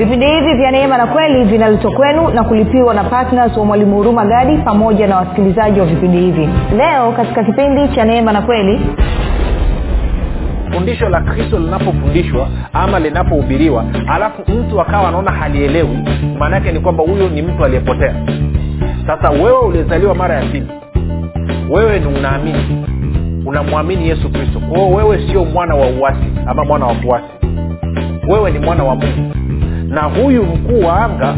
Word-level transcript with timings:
vipindi 0.00 0.26
hivi 0.26 0.54
vya 0.54 0.70
neema 0.70 0.98
na 0.98 1.06
kweli 1.06 1.44
vinaletwa 1.44 1.90
kwenu 1.92 2.28
na 2.30 2.44
kulipiwa 2.44 2.94
na 2.94 3.04
ptns 3.04 3.56
wa 3.56 3.64
mwalimu 3.64 3.96
huruma 3.96 4.24
gadi 4.24 4.56
pamoja 4.56 5.06
na 5.06 5.16
wasikilizaji 5.16 5.80
wa 5.80 5.86
vipindi 5.86 6.18
hivi. 6.18 6.48
Leo 6.76 7.12
katika 7.12 7.44
kipindi 7.44 7.88
cha 7.88 8.04
neema 8.04 8.32
na 8.32 8.42
kweli 8.42 8.80
fundisho 10.72 11.08
la 11.08 11.20
kristo 11.20 11.58
linapofundishwa 11.58 12.48
ama 12.72 12.98
linapohubiriwa 12.98 13.84
alafu 14.08 14.42
mtu 14.52 14.80
akawa 14.80 15.08
anaona 15.08 15.30
halielewi 15.30 15.98
maana 16.38 16.56
yake 16.56 16.72
ni 16.72 16.80
kwamba 16.80 17.04
huyo 17.04 17.28
ni 17.28 17.42
mtu 17.42 17.64
aliyepotea. 17.64 18.14
Sasa 19.06 19.30
wewe 19.30 19.58
uliezaliwa 19.58 20.14
mara 20.14 20.34
ya 20.34 20.42
pili 20.42 20.68
wewe 21.70 21.98
ni 22.00 22.06
unaamini 22.06 22.84
unamwamini 23.46 24.08
yesu 24.08 24.32
kristo. 24.32 24.60
Kwao 24.60 24.90
wewe 24.90 25.28
sio 25.30 25.44
mwana 25.44 25.74
wa 25.74 25.86
uwasi 25.86 26.26
ama 26.46 26.64
mwana 26.64 26.86
wa 26.86 26.94
kuasi. 26.94 27.24
Wewe 28.28 28.50
ni 28.50 28.58
mwana 28.58 28.84
wa 28.84 28.94
mungu 28.96 29.34
na 29.90 30.02
huyu 30.02 30.42
mkuu 30.44 30.80
wa 30.86 31.04
anga 31.04 31.34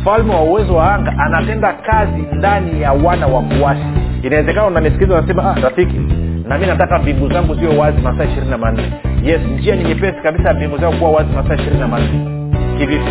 mfalme 0.00 0.34
wa 0.34 0.42
uwezo 0.42 0.74
wa 0.74 0.94
anga 0.94 1.14
anatenda 1.18 1.72
kazi 1.72 2.22
ndani 2.32 2.82
ya 2.82 2.92
wana 2.92 3.26
wa 3.26 3.42
kuasi 3.42 3.82
inawezekana 4.22 4.66
unanisikiliza 4.66 5.18
unasema 5.18 5.50
ah, 5.56 5.60
rafiki 5.60 6.00
na 6.48 6.58
mi 6.58 6.66
nataka 6.66 6.98
mbingu 6.98 7.28
zangu 7.28 7.54
ziwe 7.54 7.76
wazi 7.76 8.00
masaa 8.02 8.24
ishirini 8.24 8.50
na 8.50 8.58
manne. 8.58 8.82
Yes 9.24 9.40
njia 9.58 9.76
ni 9.76 9.84
nyepesi 9.84 10.20
kabisa 10.22 10.48
ya 10.48 10.54
mbingu 10.54 10.78
zangu 10.78 10.96
kuwa 10.98 11.10
wazi 11.10 11.32
masaa 11.36 11.54
ishirini 11.54 11.80
na 11.80 11.88
manne. 11.88 12.08
Kivipi 12.78 13.10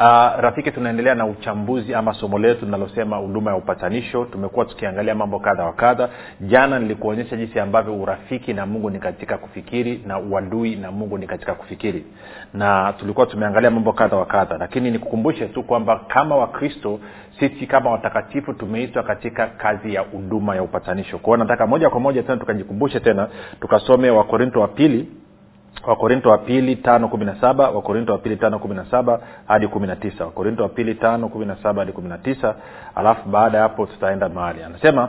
uh, 0.00 0.40
rafiki 0.40 0.70
tunaendelea 0.70 1.14
na 1.14 1.26
uchambuzi 1.26 1.94
ama 1.94 2.14
somo 2.14 2.38
letu 2.38 2.64
linalosema 2.64 3.16
huduma 3.16 3.50
ya 3.50 3.56
upatanisho. 3.56 4.24
Tumekuwa 4.24 4.64
tukiangalia 4.64 5.14
mambo 5.14 5.38
kadha 5.38 5.64
wa 5.64 5.72
kadha. 5.72 6.08
Jana 6.40 6.78
nilikuonyesha 6.78 7.36
jinsi 7.36 7.60
ambavyo 7.60 7.96
urafiki 7.96 8.52
na 8.54 8.66
mungu 8.66 8.90
ni 8.90 8.98
katika 8.98 9.38
kufikiri 9.38 10.02
na 10.06 10.18
uadui 10.18 10.76
na 10.76 10.90
mungu 10.92 11.18
ni 11.18 11.26
katika 11.26 11.54
kufikiri. 11.54 12.04
Na 12.54 12.92
tulikuwa 12.98 13.26
tumeangalia 13.26 13.70
mambo 13.70 13.92
kadha 13.92 14.16
wa 14.16 14.26
kadha. 14.26 14.58
Lakini 14.58 14.90
nikukumbushe 14.90 15.46
tu 15.46 15.62
kwamba 15.62 15.98
kama 16.08 16.36
wakristo 16.36 17.00
sisi 17.40 17.66
kama 17.66 17.90
watakatifu 17.90 18.54
tumeitwa 18.54 19.02
katika 19.02 19.46
kazi 19.46 19.94
ya 19.94 20.00
huduma 20.00 20.56
ya 20.56 20.62
upatanisho. 20.62 21.18
Kwao 21.18 21.36
nataka 21.36 21.66
moja 21.66 21.90
kwa 21.90 22.00
moja 22.00 22.22
tena 22.22 22.36
tukajikumbushe 22.36 23.00
tena 23.00 23.28
tukasome 23.60 24.10
wakorinto 24.10 24.60
wa 24.60 24.68
pili 24.68 25.08
wakorinto 25.86 26.30
wa 26.30 26.38
pili 26.38 26.76
tano 26.76 27.08
kumi 27.08 27.24
na 27.24 27.40
saba 27.40 27.70
wakorinto 27.70 28.12
wa 28.12 28.18
pili 28.18 28.36
tano 28.36 28.58
kumi 28.58 28.74
na 28.74 28.84
saba 28.84 29.20
hadi 29.48 29.68
kumi 29.68 29.86
na 29.86 29.96
tisa. 29.96 30.24
Wakorinto 30.24 30.62
wa 30.62 30.68
pili 30.68 30.94
tano 30.94 31.28
kumi 31.28 31.46
na 31.46 31.56
saba 31.56 31.80
hadi 31.82 31.92
kumi 31.92 32.08
na 32.08 32.18
tisa. 32.18 32.54
Alafu 32.94 33.28
baada 33.28 33.56
ya 33.58 33.62
hapo 33.62 33.86
tutaenda 33.86 34.28
mahali. 34.28 34.62
Anasema 34.62 35.08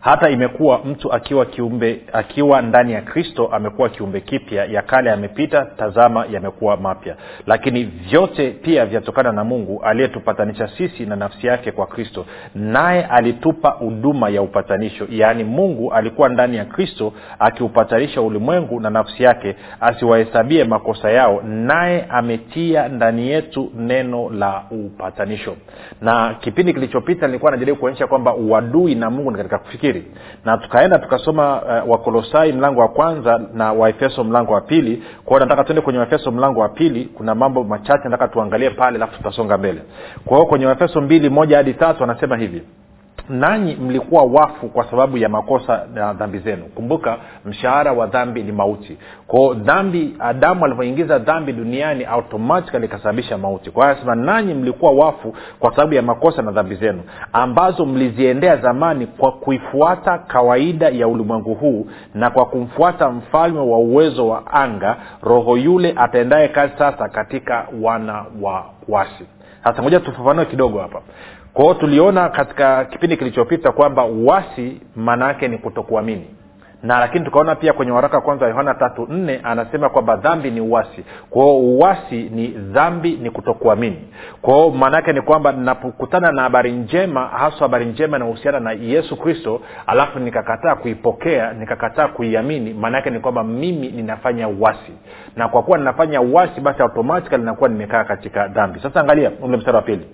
hata 0.00 0.30
imekuwa 0.30 0.78
mtu 0.84 1.12
akiwa 1.12 1.46
kiumbe 1.46 2.00
akiwa 2.12 2.62
ndani 2.62 2.92
ya 2.92 3.00
kristo 3.02 3.46
amekuwa 3.52 3.88
kiumbe 3.88 4.20
kipya. 4.20 4.64
Ya 4.64 4.82
kale 4.82 5.10
yamepita 5.10 5.64
tazama 5.64 6.26
yamekuwa 6.32 6.76
mapya. 6.76 7.16
Lakini 7.46 7.84
vyote 7.84 8.50
pia 8.50 8.86
vyatokana 8.86 9.32
na 9.32 9.44
mungu 9.44 9.82
aliyetupatanisha 9.84 10.68
sisi 10.68 11.06
na 11.06 11.16
nafsi 11.16 11.46
yake 11.46 11.72
kwa 11.72 11.86
kristo. 11.86 12.26
Naye 12.54 13.04
alitupa 13.04 13.70
huduma 13.70 14.28
ya 14.28 14.42
upatanisho. 14.42 15.06
Yaani 15.10 15.44
mungu 15.44 15.92
alikuwa 15.92 16.28
ndani 16.28 16.56
ya 16.56 16.64
kristo 16.64 17.12
akiupatanisha 17.38 18.22
ulimwengu 18.22 18.80
na 18.80 18.90
nafsi 18.90 19.22
yake 19.22 19.56
asiwahesabie 19.80 20.64
makosa 20.64 21.10
yao. 21.10 21.42
Naye 21.42 22.06
ametia 22.08 22.88
ndani 22.88 23.28
yetu 23.28 23.72
neno 23.76 24.30
la 24.30 24.62
upatanisho. 24.70 25.56
Na 26.00 26.34
kipindi 26.40 26.74
kilichopita 26.74 27.26
nilikuwa 27.26 27.50
najaribu 27.50 27.78
kuonyesha 27.80 28.06
kwamba 28.06 28.34
uadui 28.34 28.94
na 28.94 29.10
mungu 29.10 29.30
ni 29.30 29.36
katika 29.36 29.58
kufikiri 29.92 30.04
na 30.44 30.58
tukaenda 30.58 30.98
tukasoma 30.98 31.62
uh, 31.62 31.90
wakolosai 31.90 32.52
mlango 32.52 32.80
wa 32.80 32.88
kwanza 32.88 33.40
na 33.54 33.72
waefeso 33.72 34.24
mlango 34.24 34.52
wa 34.52 34.60
pili. 34.60 35.02
Kwao 35.24 35.40
nataka 35.40 35.64
tuende 35.64 35.80
kwenye 35.82 35.98
waefeso 35.98 36.30
mlango 36.30 36.60
wa 36.60 36.68
pili. 36.68 37.04
Kuna 37.04 37.34
mambo 37.34 37.64
machache 37.64 38.04
nataka 38.04 38.28
tuangalie 38.28 38.70
pale 38.70 38.96
alafu 38.96 39.16
tutasonga 39.16 39.58
mbele. 39.58 39.82
Kwa 40.24 40.36
hiyo 40.36 40.46
kwenye 40.48 40.66
waefeso 40.66 41.00
mbili 41.00 41.28
moja 41.30 41.56
hadi 41.56 41.74
tatu 41.74 42.04
anasema 42.04 42.36
hivi 42.36 42.62
nanyi 43.28 43.74
mlikuwa 43.76 44.22
wafu 44.24 44.68
kwa 44.68 44.90
sababu 44.90 45.18
ya 45.18 45.28
makosa 45.28 45.86
na 45.94 46.12
dhambi 46.12 46.38
zenu. 46.38 46.64
Kumbuka 46.74 47.16
mshahara 47.44 47.92
wa 47.92 48.06
dhambi 48.06 48.42
ni 48.42 48.52
mauti. 48.52 48.98
Kwao 49.26 49.54
dhambi 49.54 50.16
adamu 50.18 50.64
alivyoingiza 50.64 51.18
dhambi 51.18 51.52
duniani 51.52 52.04
automatikali 52.04 52.86
ikasababisha 52.86 53.38
mauti. 53.38 53.70
Kwa 53.70 53.82
hiyo 53.84 53.92
anasema 53.92 54.14
nanyi 54.14 54.54
mlikuwa 54.54 54.92
wafu 54.92 55.34
kwa 55.58 55.70
sababu 55.70 55.94
ya 55.94 56.02
makosa 56.02 56.42
na 56.42 56.50
dhambi 56.52 56.74
zenu 56.74 57.02
ambazo 57.32 57.86
mliziendea 57.86 58.56
zamani 58.56 59.06
kwa 59.06 59.32
kuifuata 59.32 60.18
kawaida 60.18 60.88
ya 60.88 61.08
ulimwengu 61.08 61.54
huu 61.54 61.86
na 62.14 62.30
kwa 62.30 62.46
kumfuata 62.46 63.10
mfalme 63.10 63.60
wa 63.60 63.78
uwezo 63.78 64.28
wa 64.28 64.46
anga 64.52 64.96
roho 65.22 65.56
yule 65.56 65.94
atendaye 65.96 66.48
kazi 66.48 66.72
sasa 66.78 67.08
katika 67.08 67.66
wana 67.82 68.24
wa 68.40 68.64
wasi. 68.88 69.24
Sasa 69.64 69.82
ngoja 69.82 70.00
tufafanue 70.00 70.44
kidogo 70.44 70.78
hapa 70.80 71.00
kwao 71.56 71.74
tuliona 71.74 72.28
katika 72.28 72.84
kipindi 72.84 73.16
kilichopita 73.16 73.72
kwamba 73.72 74.04
uwasi 74.04 74.80
maana 74.96 75.28
yake 75.28 75.48
ni 75.48 75.58
kutokuamini. 75.58 76.26
Na 76.82 76.98
lakini 77.00 77.24
tukaona 77.24 77.54
pia 77.54 77.72
kwenye 77.72 77.92
waraka 77.92 78.20
kwanza 78.20 78.44
wa 78.44 78.50
yohana 78.50 78.74
tatu 78.74 79.06
nne 79.10 79.40
anasema 79.42 79.88
kwamba 79.88 80.16
dhambi 80.16 80.50
ni 80.50 80.60
uwasi 80.60 81.04
kwao 81.30 81.58
uwasi 81.58 82.22
ni 82.22 82.46
dhambi 82.48 83.12
ni 83.22 83.30
kutokuamini. 83.30 83.98
Kwao 84.42 84.70
maanaake 84.70 85.12
ni 85.12 85.20
kwamba 85.20 85.52
napokutana 85.52 86.32
na 86.32 86.42
habari 86.42 86.72
njema 86.72 87.26
haswa 87.26 87.60
habari 87.60 87.84
njema 87.86 88.16
inahusiana 88.16 88.60
na 88.60 88.72
yesu 88.72 89.16
kristo 89.16 89.60
alafu 89.86 90.18
nikakataa 90.18 90.74
kuipokea 90.74 91.52
nikakataa 91.52 92.08
kuiamini 92.08 92.74
maanaake 92.74 93.10
ni 93.10 93.20
kwamba 93.20 93.44
mimi 93.44 93.88
ninafanya 93.88 94.48
uwasi 94.48 94.92
na 95.36 95.48
kwa 95.48 95.62
kuwa 95.62 95.78
ninafanya 95.78 96.20
uwasi 96.20 96.60
basi 96.60 96.82
automatikali 96.82 97.42
nakuwa 97.42 97.68
nimekaa 97.68 98.04
katika 98.04 98.48
dhambi. 98.48 98.80
Sasa 98.80 99.00
angalia 99.00 99.30
ule 99.42 99.56
mstari 99.56 99.76
wa 99.76 99.82
pili 99.82 100.06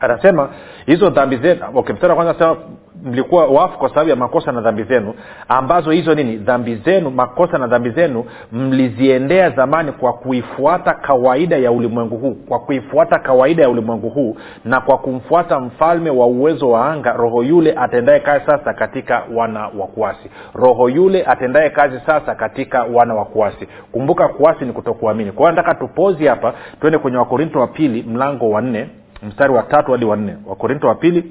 anasema 0.00 0.48
hizo 0.86 1.10
dhambi 1.10 1.36
zenu 1.36 1.60
okay, 1.74 1.96
kwanza 1.96 2.20
anasema 2.30 2.56
mlikuwa 3.04 3.46
wafu 3.46 3.78
kwa 3.78 3.88
sababu 3.88 4.10
ya 4.10 4.16
makosa 4.16 4.52
na 4.52 4.60
dhambi 4.60 4.82
zenu. 4.82 5.14
Ambazo 5.48 5.90
hizo 5.90 6.14
nini? 6.14 6.36
Dhambi 6.36 6.74
zenu 6.76 7.10
makosa 7.10 7.58
na 7.58 7.66
dhambi 7.66 7.90
zenu 7.90 8.24
mliziendea 8.52 9.50
zamani 9.50 9.92
kwa 9.92 10.12
kuifuata 10.12 10.94
kawaida 10.94 11.56
ya 11.56 11.72
ulimwengu 11.72 12.16
huu. 12.16 12.34
Kwa 12.48 12.58
kuifuata 12.58 13.18
kawaida 13.18 13.62
ya 13.62 13.68
ulimwengu 13.70 14.08
huu 14.08 14.36
na 14.64 14.80
kwa 14.80 14.98
kumfuata 14.98 15.60
mfalme 15.60 16.10
wa 16.10 16.26
uwezo 16.26 16.70
wa 16.70 16.90
anga 16.92 17.12
roho 17.12 17.42
yule 17.42 17.74
atendaye 17.78 18.20
kazi 18.20 18.46
sasa 18.46 18.74
katika 18.74 19.22
wana 19.34 19.60
wa 19.60 19.86
kuasi. 19.86 20.30
Roho 20.54 20.88
yule 20.88 21.24
atendaye 21.24 21.70
kazi 21.70 22.00
sasa 22.06 22.34
katika 22.34 22.84
wana 22.94 23.14
wa 23.14 23.24
kuasi. 23.24 23.68
Kumbuka 23.92 24.28
kuasi 24.28 24.64
ni 24.64 24.72
kutokuamini. 24.72 25.32
Kwa 25.32 25.46
hiyo 25.46 25.56
nataka 25.56 25.74
tupozi 25.80 26.26
hapa 26.26 26.54
tuende 26.80 26.98
kwenye 26.98 27.16
wakorinto 27.16 27.60
wa 27.60 27.66
pili 27.66 28.02
mlango 28.02 28.50
wa 28.50 28.62
nne 28.62 28.88
mstari 29.22 29.52
wa 29.52 29.62
tatu 29.62 29.92
hadi 29.92 30.04
wanne 30.04 30.36
wakorinto 30.46 30.88
wa 30.88 30.94
pili 30.94 31.24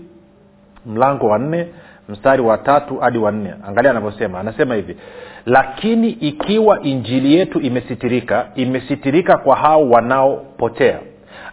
mlango 0.85 1.27
wa 1.27 1.39
nne. 1.39 1.67
Mstari 2.09 2.41
wa 2.41 2.57
tatu 2.57 2.97
hadi 2.97 3.17
wa 3.17 3.31
nne. 3.31 3.53
Angalia 3.67 3.91
anavyosema. 3.91 4.39
Anasema 4.39 4.75
hivi 4.75 4.97
lakini 5.45 6.09
ikiwa 6.09 6.81
injili 6.81 7.33
yetu 7.35 7.59
imesitirika 7.61 8.47
imesitirika 8.55 9.37
kwa 9.37 9.55
hao 9.55 9.89
wanaopotea 9.89 10.99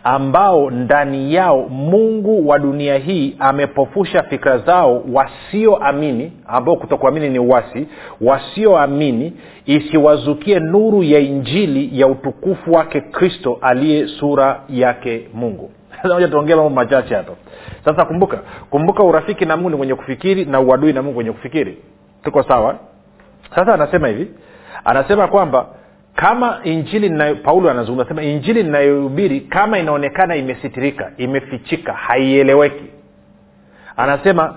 ambao 0.05 0.71
ndani 0.71 1.35
yao 1.35 1.69
mungu 1.69 2.49
wa 2.49 2.59
dunia 2.59 2.99
hii 2.99 3.37
amepofusha 3.39 4.23
fikra 4.23 4.59
zao 4.59 5.05
wasioamini 5.13 6.33
ambao 6.47 6.77
kutokuamini 6.77 7.29
ni 7.29 7.39
uwasi 7.39 7.87
wasioamini 8.21 9.33
isiwazukie 9.67 10.61
nuru 10.61 11.03
ya 11.03 11.19
injili 11.19 12.01
ya 12.01 12.07
utukufu 12.07 12.73
wake 12.73 13.01
kristo 13.01 13.59
aliye 13.61 14.07
sura 14.07 14.61
yake 14.69 15.29
mungu 15.35 15.71
moja 16.05 16.29
tuongee 16.29 16.55
mambo 16.55 16.71
machache 16.71 17.15
hapa 17.15 17.33
sasa 17.85 18.05
kumbuka 18.05 18.39
kumbuka 18.71 19.03
urafiki 19.03 19.45
na 19.45 19.57
mungu 19.57 19.71
ni 19.71 19.77
kwenye 19.77 19.95
kufikiri 19.95 20.45
na 20.45 20.61
uadui 20.61 20.93
na 20.93 21.03
mungu 21.03 21.15
kwenye 21.15 21.33
kufikiri. 21.33 21.79
Tuko 22.25 22.43
sawa? 22.43 22.79
Sasa 23.55 23.75
anasema 23.75 24.09
hivi 24.09 24.29
anasema 24.85 25.29
kwamba 25.29 25.67
kama 26.15 26.61
injili 26.65 27.09
ninayo 27.09 27.35
paulo 27.37 27.71
anazungumza 27.71 28.09
sema 28.09 28.23
injili 28.23 28.63
ninayohubiri 28.63 29.41
kama 29.41 29.79
inaonekana 29.79 30.37
imesitirika 30.37 31.13
imefichika 31.17 31.93
haieleweki. 31.93 32.85
Anasema 33.97 34.57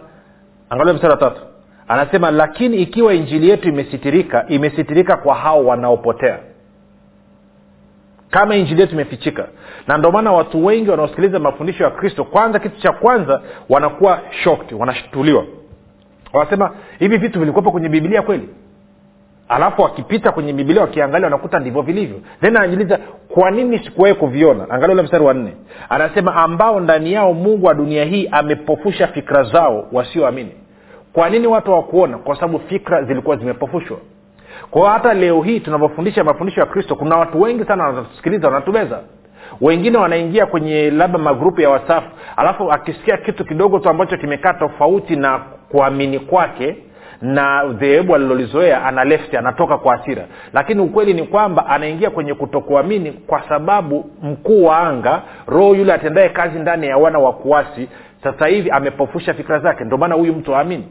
angalia 0.69 0.93
mstari 0.93 1.17
tatu. 1.17 1.41
Anasema 1.87 2.31
lakini 2.31 2.77
ikiwa 2.77 3.13
injili 3.13 3.49
yetu 3.49 3.69
imesitirika 3.69 4.45
imesitirika 4.47 5.17
kwa 5.17 5.35
hao 5.35 5.65
wanaopotea 5.65 6.39
kama 8.29 8.55
injili 8.55 8.81
yetu 8.81 8.93
imefichika 8.93 9.47
na 9.87 9.97
ndio 9.97 10.11
maana 10.11 10.31
watu 10.31 10.65
wengi 10.65 10.89
wanaosikiliza 10.89 11.39
mafundisho 11.39 11.83
ya 11.83 11.89
kristo 11.89 12.23
kwanza 12.23 12.59
kitu 12.59 12.81
cha 12.81 12.91
kwanza 12.91 13.41
wanakuwa 13.69 14.19
shocked 14.43 14.73
wanashtuliwa. 14.79 15.45
Wanasema 16.33 16.71
hivi 16.99 17.17
vitu 17.17 17.39
vilikuwepo 17.39 17.71
kwenye 17.71 17.89
biblia 17.89 18.21
kweli? 18.21 18.49
Alafu 19.49 19.81
wakipita 19.81 20.31
kwenye 20.31 20.53
bibilia 20.53 20.81
wakiangalia 20.81 21.25
wanakuta 21.25 21.59
ndivyo 21.59 21.81
vilivyo. 21.81 22.19
Then 22.41 22.57
anajiuliza 22.57 22.99
kwa 23.27 23.51
nini 23.51 23.79
sikuwahi 23.79 24.15
kuviona? 24.15 24.69
Angalia 24.69 24.93
ule 24.93 25.01
mstari 25.03 25.23
wa 25.23 25.33
nne. 25.33 25.53
Anasema 25.89 26.35
ambao 26.35 26.79
ndani 26.79 27.13
yao 27.13 27.33
mungu 27.33 27.65
wa 27.65 27.73
dunia 27.73 28.05
hii 28.05 28.27
amepofusha 28.31 29.07
fikra 29.07 29.43
zao 29.43 29.87
wasioamini. 29.91 30.51
Kwa 31.13 31.29
nini 31.29 31.47
watu 31.47 31.71
hawakuona? 31.71 32.17
Kwa 32.17 32.35
sababu 32.35 32.59
fikra 32.59 33.03
zilikuwa 33.03 33.35
zimepofushwa 33.35 33.97
kwao 34.71 34.85
hata 34.89 35.13
leo 35.13 35.41
hii 35.41 35.59
tunavyofundisha 35.59 36.23
mafundisho 36.23 36.59
ya 36.59 36.65
kristo 36.65 36.95
kuna 36.95 37.15
watu 37.17 37.41
wengi 37.41 37.63
sana 37.65 37.83
wanatusikiliza 37.83 38.47
wanatubeza. 38.47 38.99
Wengine 39.61 39.97
wanaingia 39.97 40.45
kwenye 40.45 40.91
labda 40.91 41.17
magrupu 41.17 41.61
ya 41.61 41.69
wasafu 41.69 42.07
alafu 42.37 42.71
akisikia 42.71 43.17
kitu 43.17 43.45
kidogo 43.45 43.79
tu 43.79 43.89
ambacho 43.89 44.17
kimekaa 44.17 44.53
tofauti 44.53 45.15
na 45.15 45.39
kuamini 45.69 46.19
kwake 46.19 46.75
na 47.21 47.65
dhehebu 47.65 48.15
alilolizoea 48.15 48.83
ana 48.85 49.03
left 49.03 49.33
anatoka 49.35 49.77
kwa 49.77 49.93
asira 49.95 50.25
lakini 50.53 50.81
ukweli 50.81 51.13
ni 51.13 51.23
kwamba 51.23 51.65
anaingia 51.67 52.09
kwenye 52.09 52.33
kutokuamini 52.33 53.11
kwa 53.11 53.41
sababu 53.49 54.09
mkuu 54.23 54.65
wa 54.65 54.77
anga 54.77 55.21
roho 55.47 55.75
yule 55.75 55.93
atendaye 55.93 56.29
kazi 56.29 56.59
ndani 56.59 56.87
ya 56.87 56.97
wana 56.97 57.19
wa 57.19 57.33
kuasi 57.33 57.89
sasa 58.23 58.47
hivi 58.47 58.71
amepofusha 58.71 59.33
fikira 59.33 59.59
zake. 59.59 59.83
Ndio 59.83 59.97
maana 59.97 60.15
huyu 60.15 60.33
mtu 60.33 60.55
aamini 60.55 60.87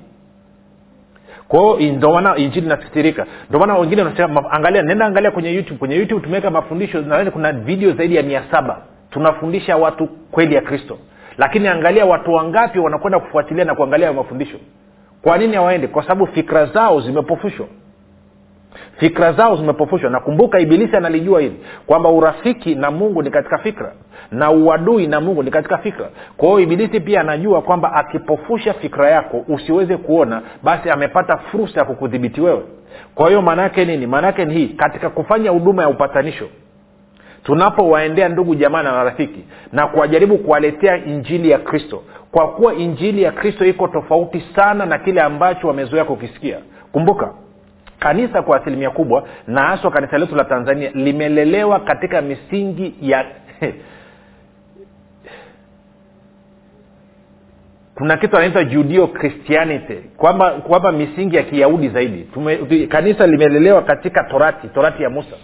kwao 1.49 1.77
ndio 1.81 2.13
maana 2.13 2.37
injili 2.37 2.67
inasitirika 2.67 3.27
ndio 3.49 3.61
maana 3.61 3.75
wengine 3.79 4.05
angalia 4.51 4.83
nenda 4.83 5.07
angalia 5.07 5.31
kwenye 5.31 5.53
youtube. 5.55 5.79
Kwenye 5.79 5.97
youtube 5.97 6.21
tumeweka 6.23 6.51
mafundisho 6.51 7.01
nadhani 7.01 7.31
kuna 7.31 7.53
video 7.53 7.93
zaidi 7.93 8.17
ya 8.17 8.23
mia 8.23 8.43
saba. 8.51 8.79
Tunafundisha 9.11 9.77
watu 9.77 10.07
kweli 10.07 10.55
ya 10.55 10.61
kristo. 10.61 10.99
Lakini 11.39 11.69
angalia 11.69 12.07
watu 12.07 12.33
wangapi 12.33 12.79
wanakwenda 12.79 13.19
kufuatilia 13.21 13.65
na 13.65 13.75
kuangalia 13.75 14.13
mafundisho. 14.13 14.57
Kwa 15.23 15.39
nini 15.39 15.55
hawaende 15.57 15.87
kwa 15.87 16.03
sababu 16.03 16.27
fikra 16.27 16.67
zao 16.67 17.01
zimepofushwa 17.01 17.67
fikra 18.97 19.33
zao 19.33 19.57
zimepofushwa. 19.57 20.11
Nakumbuka 20.11 20.61
ibilisi 20.61 20.97
analijua 20.97 21.41
hili 21.41 21.57
kwamba 21.87 22.09
urafiki 22.09 22.75
na 22.75 22.91
mungu 22.91 23.23
ni 23.23 23.31
katika 23.31 23.59
fikra 23.59 23.93
na 24.31 24.51
uadui 24.51 25.07
na 25.07 25.21
mungu 25.21 25.43
ni 25.43 25.51
katika 25.51 25.79
fikra. 25.79 26.09
Kwa 26.37 26.49
hiyo 26.49 26.61
ibilisi 26.61 27.01
pia 27.01 27.21
anajua 27.21 27.63
kwamba 27.63 27.93
akipofusha 27.93 28.75
fikra 28.75 29.11
yako 29.11 29.45
usiweze 29.49 29.97
kuona 29.97 30.43
basi 30.63 30.91
amepata 30.91 31.37
fursa 31.37 31.81
ya 31.81 31.85
kukudhibiti 31.87 32.41
wewe. 32.41 32.63
Kwa 33.15 33.29
hiyo 33.29 33.43
maanaake 33.43 33.85
nini? 33.85 34.07
Maanaake 34.07 34.45
ni 34.45 34.55
hii 34.55 34.69
katika 34.69 35.11
kufanya 35.11 35.51
huduma 35.51 35.83
ya 35.83 35.89
upatanisho 35.89 36.49
tunapowaendea 37.45 38.29
ndugu 38.29 38.55
jamaa 38.55 38.83
na 38.83 38.93
marafiki 38.93 39.45
na 39.73 39.87
kuwajaribu 39.87 40.39
kuwaletea 40.39 41.05
injili 41.05 41.51
ya 41.51 41.59
kristo. 41.59 42.03
Kwa 42.33 42.49
kuwa 42.49 42.75
injili 42.75 43.23
ya 43.23 43.33
kristo 43.33 43.65
iko 43.67 43.89
tofauti 43.89 44.45
sana 44.57 44.87
na 44.87 44.99
kile 44.99 45.21
ambacho 45.21 45.69
wamezoea 45.69 46.05
kukisikia. 46.05 46.59
Kumbuka 46.93 47.33
kanisa 48.05 48.43
kwa 48.43 48.61
asilimia 48.61 48.91
kubwa 48.91 49.25
na 49.47 49.63
haswa 49.63 49.91
kanisa 49.91 50.19
letu 50.19 50.37
la 50.37 50.45
tanzania 50.45 50.91
limelelewa 50.95 51.81
katika 51.81 52.23
misingi 52.23 52.95
ya 53.01 53.25
kuna 57.95 58.17
kitu 58.17 58.37
anaitwa 58.37 58.65
judio 58.65 59.07
christianity 59.07 59.95
kwamba 60.17 60.51
kwamba 60.51 60.93
misingi 60.93 61.37
ya 61.37 61.43
kiyahudi 61.43 61.89
zaidi. 61.89 62.23
Tume, 62.23 62.57
kanisa 62.87 63.27
limelelewa 63.27 63.83
katika 63.83 64.25
torati 64.25 64.69
torati 64.69 65.03
ya 65.03 65.11
musa. 65.11 65.37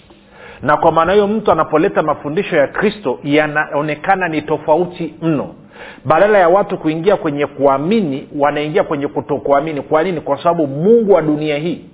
Na 0.62 0.76
kwa 0.76 0.92
maana 0.92 1.12
hiyo 1.12 1.26
mtu 1.26 1.52
anapoleta 1.52 2.02
mafundisho 2.02 2.56
ya 2.56 2.66
kristo 2.66 3.18
yanaonekana 3.24 4.28
ni 4.28 4.42
tofauti 4.42 5.14
mno. 5.22 5.54
Badala 6.04 6.38
ya 6.38 6.48
watu 6.48 6.78
kuingia 6.78 7.16
kwenye 7.16 7.46
kuamini 7.46 8.28
wanaingia 8.38 8.84
kwenye 8.84 9.08
kutokuamini. 9.08 9.82
Kwa 9.82 10.02
nini? 10.02 10.20
Kwa 10.20 10.36
sababu 10.42 10.66
mungu 10.66 11.12
wa 11.12 11.22
dunia 11.22 11.56
hii 11.58 11.84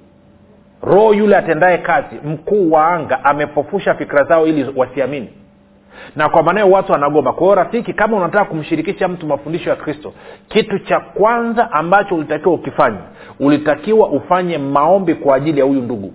roho 0.82 1.14
yule 1.14 1.36
atendaye 1.36 1.78
kazi 1.78 2.16
mkuu 2.24 2.70
wa 2.70 2.86
anga 2.88 3.24
amepofusha 3.24 3.94
fikira 3.94 4.24
zao 4.24 4.46
ili 4.46 4.72
wasiamini. 4.76 5.28
Na 6.16 6.28
kwa 6.28 6.42
maanayo 6.42 6.70
watu 6.70 6.92
wanagoma 6.92 7.32
kwa 7.32 7.42
hiyo 7.42 7.54
rafiki 7.54 7.92
kama 7.92 8.16
unataka 8.16 8.44
kumshirikisha 8.44 9.08
mtu 9.08 9.26
mafundisho 9.26 9.70
ya 9.70 9.76
kristo 9.76 10.12
kitu 10.48 10.78
cha 10.78 11.00
kwanza 11.00 11.72
ambacho 11.72 12.14
ulitakiwa 12.14 12.54
ukifanya 12.54 12.98
ulitakiwa 13.40 14.08
ufanye 14.08 14.58
maombi 14.58 15.14
kwa 15.14 15.36
ajili 15.36 15.58
ya 15.60 15.66
huyu 15.66 15.80
ndugu. 15.82 16.12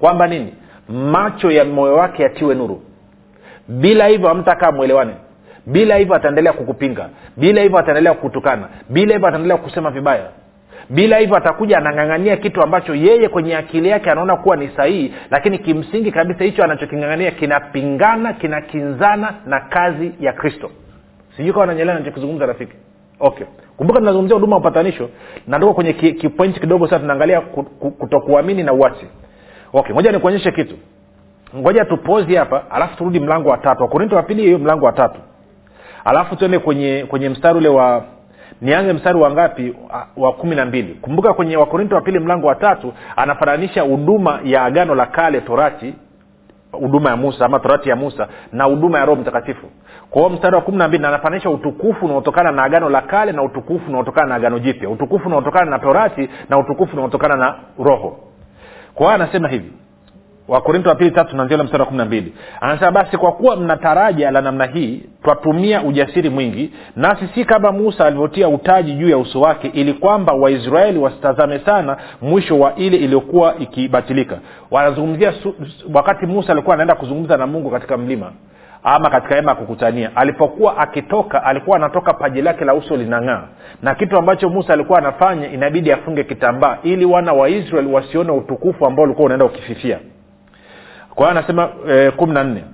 Kwamba 0.00 0.26
nini? 0.26 0.54
Macho 0.88 1.50
ya 1.50 1.64
moyo 1.64 1.94
wake 1.94 2.22
yatiwe 2.22 2.54
nuru. 2.54 2.82
Bila 3.68 4.06
hivyo 4.06 4.30
amtakaa 4.30 4.72
mwelewane. 4.72 5.14
Bila 5.66 5.96
hivyo 5.96 6.14
ataendelea 6.14 6.52
kukupinga. 6.52 7.08
Bila 7.36 7.62
hivyo 7.62 7.78
ataendelea 7.78 8.14
kukutukana. 8.14 8.68
Bila 8.88 9.12
hivyo 9.12 9.28
ataendelea 9.28 9.56
kusema 9.56 9.90
vibaya 9.90 10.28
bila 10.90 11.18
hivyo 11.18 11.36
atakuja 11.36 11.78
anang'ang'ania 11.78 12.36
kitu 12.36 12.62
ambacho 12.62 12.94
yeye 12.94 13.28
kwenye 13.28 13.56
akili 13.56 13.88
yake 13.88 14.10
anaona 14.10 14.36
kuwa 14.36 14.56
ni 14.56 14.68
sahihi 14.68 15.14
lakini 15.30 15.58
kimsingi 15.58 16.12
kabisa 16.12 16.44
hicho 16.44 16.64
anachoking'ang'ania 16.64 17.30
kinapingana 17.30 18.32
kinakinzana 18.32 19.34
na 19.46 19.60
kazi 19.60 20.12
ya 20.20 20.32
kristo. 20.32 20.70
Sijui 21.36 21.52
kawa 21.52 21.66
nanyelea 21.66 21.94
nachokizungumza 21.94 22.46
rafiki. 22.46 22.72
Okay. 23.20 23.46
Kumbuka 23.76 23.98
tunazungumzia 23.98 24.34
huduma 24.34 24.56
ya 24.56 24.60
upatanisho. 24.60 25.10
Natoka 25.46 25.74
kwenye 25.74 25.92
kipointi 25.92 26.54
ki 26.54 26.60
kidogo 26.60 26.86
sasa 26.86 26.98
tunaangalia 26.98 27.40
kutokuamini 27.98 28.62
na 28.62 28.72
uwasi 28.72 29.06
okay 29.72 29.94
ngoja 29.94 30.12
nikuonyeshe 30.12 30.52
kitu. 30.52 30.74
Ngoja 31.56 31.84
tupozi 31.84 32.34
hapa 32.34 32.70
alafu 32.70 32.96
turudi 32.96 33.20
mlango 33.20 33.48
wa 33.48 33.58
tatu. 33.58 33.82
Wakorinto 33.82 34.16
wa 34.16 34.22
pili 34.22 34.42
hiyo 34.42 34.58
mlango 34.58 34.86
wa 34.86 34.92
tatu. 34.92 35.20
Alafu 36.04 36.36
tuende 36.36 36.58
kwenye 36.58 37.06
kwenye 37.08 37.28
mstari 37.28 37.58
ule 37.58 37.68
wa 37.68 38.04
nianze 38.60 38.92
mstari 38.92 39.18
wa 39.18 39.30
ngapi? 39.30 39.74
Wa 40.16 40.32
kumi 40.32 40.56
na 40.56 40.64
mbili. 40.64 40.94
Kumbuka 40.94 41.32
kwenye 41.34 41.56
wakorinto 41.56 41.94
wa 41.94 42.00
pili 42.00 42.18
mlango 42.18 42.46
wa 42.46 42.54
tatu 42.54 42.92
anafananisha 43.16 43.82
huduma 43.82 44.40
ya 44.44 44.64
agano 44.64 44.94
la 44.94 45.06
kale 45.06 45.40
torati 45.40 45.94
huduma 46.72 47.10
ya 47.10 47.16
musa 47.16 47.44
ama 47.46 47.58
torati 47.60 47.88
ya 47.88 47.96
musa 47.96 48.28
na 48.52 48.64
huduma 48.64 48.98
ya 48.98 49.04
roho 49.04 49.20
mtakatifu. 49.20 49.66
Kwa 50.10 50.22
hiyo 50.22 50.34
mstari 50.34 50.56
wa 50.56 50.62
kumi 50.62 50.78
na 50.78 50.88
mbili 50.88 51.06
anafananisha 51.06 51.50
utukufu 51.50 52.04
unaotokana 52.06 52.52
na 52.52 52.62
agano 52.64 52.88
la 52.88 53.02
kale 53.02 53.32
na 53.32 53.42
utukufu 53.42 53.88
unaotokana 53.88 54.26
na 54.26 54.34
agano 54.34 54.58
jipya. 54.58 54.88
Utukufu 54.90 55.26
unaotokana 55.28 55.70
na 55.70 55.78
torati 55.78 56.28
na 56.48 56.58
utukufu 56.58 56.96
unaotokana 56.96 57.36
na 57.36 57.54
roho. 57.78 58.16
Kwa 58.94 59.06
hiyo 59.06 59.14
anasema 59.14 59.48
hivi 59.48 59.72
wakorinto 60.48 60.88
wa 60.88 60.94
pili 60.94 61.10
tatu 61.10 61.36
nanzia 61.36 61.58
mstari 61.64 61.80
wa 61.80 61.86
kumi 61.86 61.98
na 61.98 62.04
mbili. 62.04 62.32
Anasema 62.60 62.90
basi 62.90 63.16
kwa 63.18 63.32
kuwa 63.32 63.56
mna 63.56 63.76
taraja 63.76 64.30
la 64.30 64.40
namna 64.40 64.64
hii 64.66 65.02
twatumia 65.22 65.82
ujasiri 65.82 66.30
mwingi 66.30 66.72
nasi 66.96 67.28
si 67.34 67.44
kama 67.44 67.72
musa 67.72 68.06
alivyotia 68.06 68.48
utaji 68.48 68.92
juu 68.92 69.08
ya 69.08 69.18
uso 69.18 69.40
wake 69.40 69.68
ili 69.68 69.92
kwamba 69.92 70.32
waisraeli 70.32 70.98
wasitazame 70.98 71.58
sana 71.58 71.96
mwisho 72.22 72.58
wa 72.58 72.74
ile 72.74 72.96
iliyokuwa 72.96 73.54
ikibatilika. 73.58 74.38
Wanazungumzia 74.70 75.32
wakati 75.94 76.26
musa 76.26 76.52
alikuwa 76.52 76.74
anaenda 76.74 76.94
kuzungumza 76.94 77.36
na 77.36 77.46
mungu 77.46 77.70
katika 77.70 77.96
mlima 77.96 78.32
ama 78.82 79.10
katika 79.10 79.34
hema 79.34 79.50
ya 79.50 79.54
kukutania 79.56 80.10
alipokuwa 80.16 80.78
akitoka 80.78 81.44
alikuwa 81.44 81.76
anatoka 81.76 82.12
paji 82.14 82.42
lake 82.42 82.64
la 82.64 82.74
uso 82.74 82.96
linang'aa. 82.96 83.42
Na 83.82 83.94
kitu 83.94 84.16
ambacho 84.18 84.48
musa 84.48 84.72
alikuwa 84.72 84.98
anafanya 84.98 85.50
inabidi 85.52 85.92
afunge 85.92 86.24
kitambaa 86.24 86.78
ili 86.82 87.04
wana 87.04 87.32
wa 87.32 87.48
israeli 87.48 87.92
wasione 87.92 88.30
utukufu 88.32 88.86
ambao 88.86 89.04
ulikuwa 89.04 89.26
unaenda 89.26 89.44
ukififia 89.46 89.98
kwa 91.14 91.26
hiyo 91.26 91.38
anasema 91.38 91.68
e, 91.88 92.10
kumi 92.10 92.32
na 92.34 92.44
nne. 92.44 92.64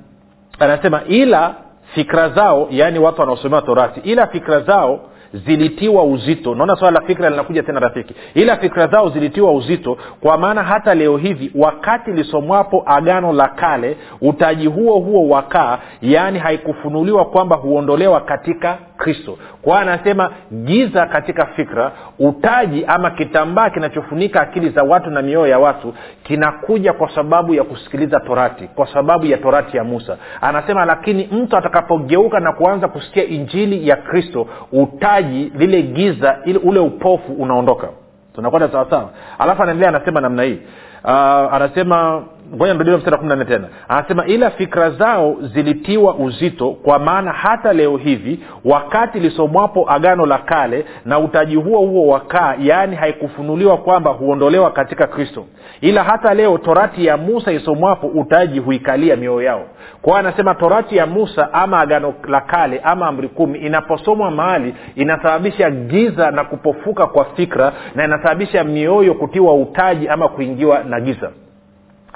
Anasema 0.59 1.01
ila 1.09 1.55
fikra 1.95 2.29
zao 2.29 2.67
yaani 2.71 2.99
watu 2.99 3.21
wanaosomewa 3.21 3.63
torati 3.63 4.01
ila 4.01 4.27
fikra 4.27 4.61
zao 4.61 5.01
zilitiwa 5.33 6.05
uzito. 6.05 6.55
Naona 6.55 6.77
swala 6.77 7.01
la 7.01 7.07
fikra 7.07 7.31
linakuja 7.31 7.63
tena 7.63 7.81
rafiki. 7.81 8.15
Ila 8.35 8.57
fikra 8.57 8.87
zao 8.87 9.09
zilitiwa 9.11 9.53
uzito 9.53 9.97
kwa 10.21 10.39
maana 10.39 10.63
hata 10.63 10.95
leo 10.95 11.17
hivi 11.17 11.53
wakati 11.55 12.13
lisomwapo 12.13 12.83
agano 12.87 13.33
la 13.33 13.49
kale 13.49 13.97
utaji 14.21 14.67
huo 14.67 14.99
huo 14.99 15.29
wakaa 15.29 15.79
yaani 16.03 16.39
haikufunuliwa 16.39 17.25
kwamba 17.25 17.57
huondolewa 17.57 18.21
katika 18.21 18.79
kristo. 19.01 19.39
Kwa 19.63 19.81
anasema 19.81 20.31
giza 20.65 21.07
katika 21.07 21.47
fikra 21.47 21.93
utaji 22.19 22.85
ama 22.87 23.11
kitambaa 23.11 23.71
kinachofunika 23.71 24.41
akili 24.41 24.69
za 24.71 24.83
watu 24.83 25.11
na 25.11 25.23
mioyo 25.23 25.47
ya 25.47 25.59
watu 25.59 25.95
kinakuja 26.23 26.93
kwa 26.93 27.15
sababu 27.15 27.55
ya 27.55 27.65
kusikiliza 27.65 28.21
torati 28.21 28.65
kwa 28.75 28.87
sababu 28.93 29.27
ya 29.27 29.39
torati 29.39 29.77
ya 29.77 29.85
musa. 29.85 30.17
Anasema 30.41 30.85
lakini 30.85 31.29
mtu 31.33 31.57
atakapogeuka 31.57 32.41
na 32.41 32.53
kuanza 32.53 32.89
kusikia 32.89 33.25
injili 33.25 33.89
ya 33.89 33.97
kristo 33.97 34.47
utaji 34.73 35.53
lile 35.57 35.83
giza 35.83 36.39
ile 36.45 36.59
ule 36.59 36.81
upofu 36.81 37.33
unaondoka. 37.33 37.89
Tunakwenda 38.35 38.69
sawasawa 38.69 39.11
alafu 39.39 39.63
anaendelea 39.63 39.89
anasema 39.97 40.21
namna 40.21 40.43
hii. 40.43 40.59
Uh, 41.05 41.11
anasema 41.55 42.23
ngoja 42.55 42.73
nirudie 42.73 42.97
mstari 42.97 43.13
wa 43.15 43.19
kumi 43.19 43.29
na 43.29 43.37
nne 43.37 43.45
tena. 43.45 43.69
Anasema 43.89 44.27
ila 44.27 44.51
fikra 44.51 44.91
zao 44.91 45.37
zilitiwa 45.55 46.15
uzito 46.15 46.71
kwa 46.71 46.99
maana 46.99 47.33
hata 47.33 47.73
leo 47.73 47.97
hivi 47.97 48.41
wakati 48.65 49.21
lisomwapo 49.21 49.91
agano 49.91 50.27
la 50.27 50.39
kale 50.39 50.85
na 51.05 51.19
utaji 51.19 51.57
huo 51.57 51.79
huo 51.81 52.07
wakaa 52.07 52.55
yaani 52.61 52.97
haikufunuliwa 52.97 53.77
kwamba 53.77 54.11
huondolewa 54.11 54.71
katika 54.71 55.07
kristo. 55.07 55.45
Ila 55.81 56.05
hata 56.05 56.35
leo 56.35 56.59
torati 56.59 57.07
ya 57.07 57.17
musa 57.17 57.53
isomwapo 57.53 58.07
utaji 58.07 58.59
huikalia 58.59 59.17
mioyo 59.17 59.43
yao. 59.43 59.63
Kwao 60.03 60.17
anasema 60.17 60.55
torati 60.55 60.97
ya 60.97 61.07
musa 61.07 61.53
ama 61.53 61.81
agano 61.81 62.15
la 62.29 62.41
kale 62.41 62.81
ama 62.85 63.07
amri 63.07 63.29
kumi 63.29 63.59
inaposomwa 63.59 64.31
mahali 64.31 64.75
inasababisha 64.95 65.71
giza 65.71 66.31
na 66.31 66.45
kupofuka 66.45 67.07
kwa 67.07 67.25
fikra 67.25 67.73
na 67.95 68.05
inasababisha 68.05 68.65
mioyo 68.65 69.15
kutiwa 69.15 69.55
utaji 69.55 70.09
ama 70.09 70.29
kuingiwa 70.29 70.83
na 70.85 71.01
giza 71.01 71.31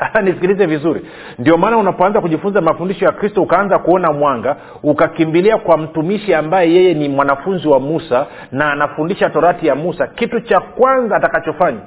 nisikilize 0.25 0.67
vizuri. 0.67 1.01
Ndio 1.39 1.57
maana 1.57 1.79
unapoanza 1.79 2.21
kujifunza 2.21 2.61
mafundisho 2.61 3.05
ya 3.05 3.13
kristo 3.13 3.43
ukaanza 3.43 3.79
kuona 3.79 4.13
mwanga 4.13 4.57
ukakimbilia 4.83 5.59
kwa 5.59 5.79
mtumishi 5.79 6.35
ambaye 6.35 6.75
yeye 6.75 6.95
ni 6.95 7.09
mwanafunzi 7.09 7.69
wa 7.69 7.81
musa 7.81 8.27
na 8.53 8.73
anafundisha 8.73 9.31
torati 9.31 9.67
ya 9.67 9.75
musa 9.75 10.07
kitu 10.07 10.41
cha 10.41 10.61
kwanza 10.61 11.17
atakachofanya 11.17 11.81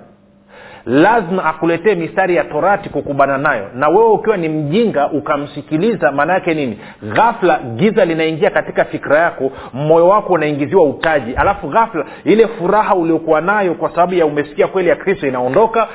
lazima 0.88 1.46
akuletee 1.46 1.96
mistari 1.96 2.36
ya 2.36 2.44
torati 2.44 2.90
kukubana 2.90 3.38
nayo. 3.38 3.64
Na 3.76 3.90
wewe 3.90 4.10
ukiwa 4.12 4.38
ni 4.38 4.50
mjinga 4.50 5.08
ukamsikiliza 5.12 6.12
maana 6.12 6.34
yake 6.34 6.54
nini? 6.54 6.80
Ghafla 7.14 7.60
giza 7.76 8.06
linaingia 8.06 8.50
katika 8.50 8.86
fikra 8.86 9.18
yako 9.20 9.52
moyo 9.74 10.08
wako 10.08 10.34
unaingiziwa 10.34 10.84
utaji. 10.84 11.34
Alafu 11.36 11.68
ghafla 11.68 12.06
ile 12.26 12.48
furaha 12.48 12.96
uliokuwa 12.96 13.42
nayo 13.42 13.74
kwa 13.74 13.90
sababu 13.90 14.14
ya 14.14 14.26
umesikia 14.26 14.68
kweli 14.68 14.90
ya 14.90 14.96
kristo 14.96 15.28
inaondoka 15.28 15.88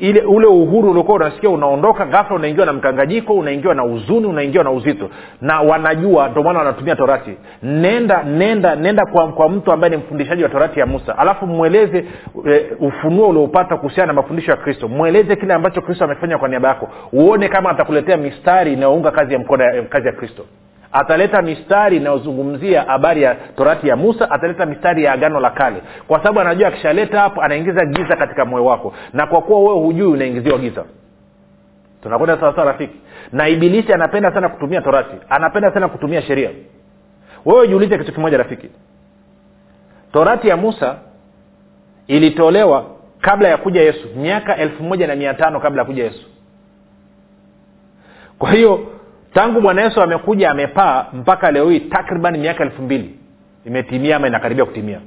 ile 0.00 0.20
ule 0.20 0.46
uhuru 0.46 0.90
uliokuwa 0.90 1.16
unasikia 1.16 1.50
unaondoka 1.50 2.04
ghafla 2.06 2.36
unaingiwa 2.36 2.66
na 2.66 2.72
mkanganyiko 2.72 3.34
unaingiwa 3.34 3.74
na 3.74 3.82
huzuni 3.82 4.26
unaingiwa 4.26 4.64
na 4.64 4.70
uzito. 4.70 5.10
Na 5.40 5.60
wanajua 5.60 6.28
ndio 6.28 6.42
maana 6.42 6.58
wanatumia 6.58 6.96
torati. 6.96 7.30
Nenda 7.62 8.22
nenda 8.22 8.76
nenda 8.76 9.06
kwa, 9.06 9.28
kwa 9.28 9.48
mtu 9.48 9.72
ambaye 9.72 9.90
ni 9.90 9.96
mfundishaji 9.96 10.42
wa 10.42 10.48
torati 10.48 10.80
ya 10.80 10.86
musa. 10.86 11.18
Alafu 11.18 11.46
mweleze 11.46 12.04
e, 12.50 12.66
ufunuo 12.80 13.28
uliopata 13.28 13.76
kuhusiana 13.76 14.12
na 14.12 14.15
mafundisho 14.16 14.50
ya 14.50 14.56
kristo. 14.56 14.88
Mweleze 14.88 15.36
kile 15.36 15.54
ambacho 15.54 15.80
kristo 15.82 16.04
amefanya 16.04 16.38
kwa 16.38 16.48
niaba 16.48 16.68
yako. 16.68 16.88
Uone 17.12 17.48
kama 17.48 17.70
atakuletea 17.70 18.16
mistari 18.16 18.72
inayounga 18.72 19.10
kazi 19.10 19.32
ya 19.32 19.38
mkono 19.38 19.84
kazi 19.88 20.06
ya 20.06 20.12
kristo. 20.12 20.44
Ataleta 20.92 21.42
mistari 21.42 21.96
inayozungumzia 21.96 22.82
habari 22.82 23.22
ya 23.22 23.34
torati 23.56 23.88
ya 23.88 23.96
musa 23.96 24.30
ataleta 24.30 24.66
mistari 24.66 25.04
ya 25.04 25.12
agano 25.12 25.40
la 25.40 25.50
kale. 25.50 25.82
Kwa 26.08 26.18
sababu 26.18 26.40
anajua 26.40 26.68
akishaleta 26.68 27.20
hapo 27.20 27.42
anaingiza 27.42 27.84
giza 27.86 28.16
katika 28.16 28.44
moyo 28.44 28.64
wako. 28.64 28.92
Na 29.12 29.26
kwa 29.26 29.42
kuwa 29.42 29.60
wewe 29.60 29.80
hujui 29.86 30.06
unaingiziwa 30.06 30.58
giza. 30.58 30.84
Tunakwenda 32.02 32.40
sawasawa 32.40 32.66
rafiki? 32.72 32.96
Na 33.32 33.48
ibilisi 33.48 33.92
anapenda 33.92 34.32
sana 34.34 34.48
kutumia 34.48 34.80
torati. 34.80 35.16
Anapenda 35.28 35.72
sana 35.74 35.88
kutumia 35.88 36.22
sheria. 36.22 36.50
Wewe 37.44 37.68
jiulize 37.68 37.98
kitu 37.98 38.12
kimoja 38.12 38.38
rafiki. 38.38 38.68
Torati 40.12 40.48
ya 40.48 40.56
musa 40.56 40.96
ilitolewa 42.06 42.84
kabla 43.26 43.48
ya 43.48 43.56
kuja 43.56 43.82
yesu 43.82 44.08
miaka 44.16 44.56
elfu 44.56 44.82
moja 44.82 45.06
na 45.06 45.14
mia 45.14 45.34
tano 45.34 45.60
kabla 45.60 45.82
ya 45.82 45.86
kuja 45.86 46.04
yesu. 46.04 46.26
Kwa 48.38 48.50
hiyo 48.50 48.86
tangu 49.34 49.60
bwana 49.60 49.82
yesu 49.82 50.02
amekuja 50.02 50.50
amepaa 50.50 51.06
mpaka 51.12 51.50
leo 51.50 51.70
hii 51.70 51.80
takriban 51.80 52.38
miaka 52.38 52.64
elfu 52.64 52.82
mbili. 52.82 53.18
Imetimia 53.64 54.16
ama 54.16 54.26
inakaribia 54.28 54.64
kutimia. 54.64 55.00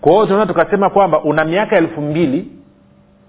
Kwa 0.00 0.12
hiyo 0.12 0.26
tunaweza 0.26 0.52
tukasema 0.52 0.90
kwamba 0.90 1.20
una 1.22 1.44
miaka 1.44 1.76
elfu 1.76 2.00
mbili 2.00 2.48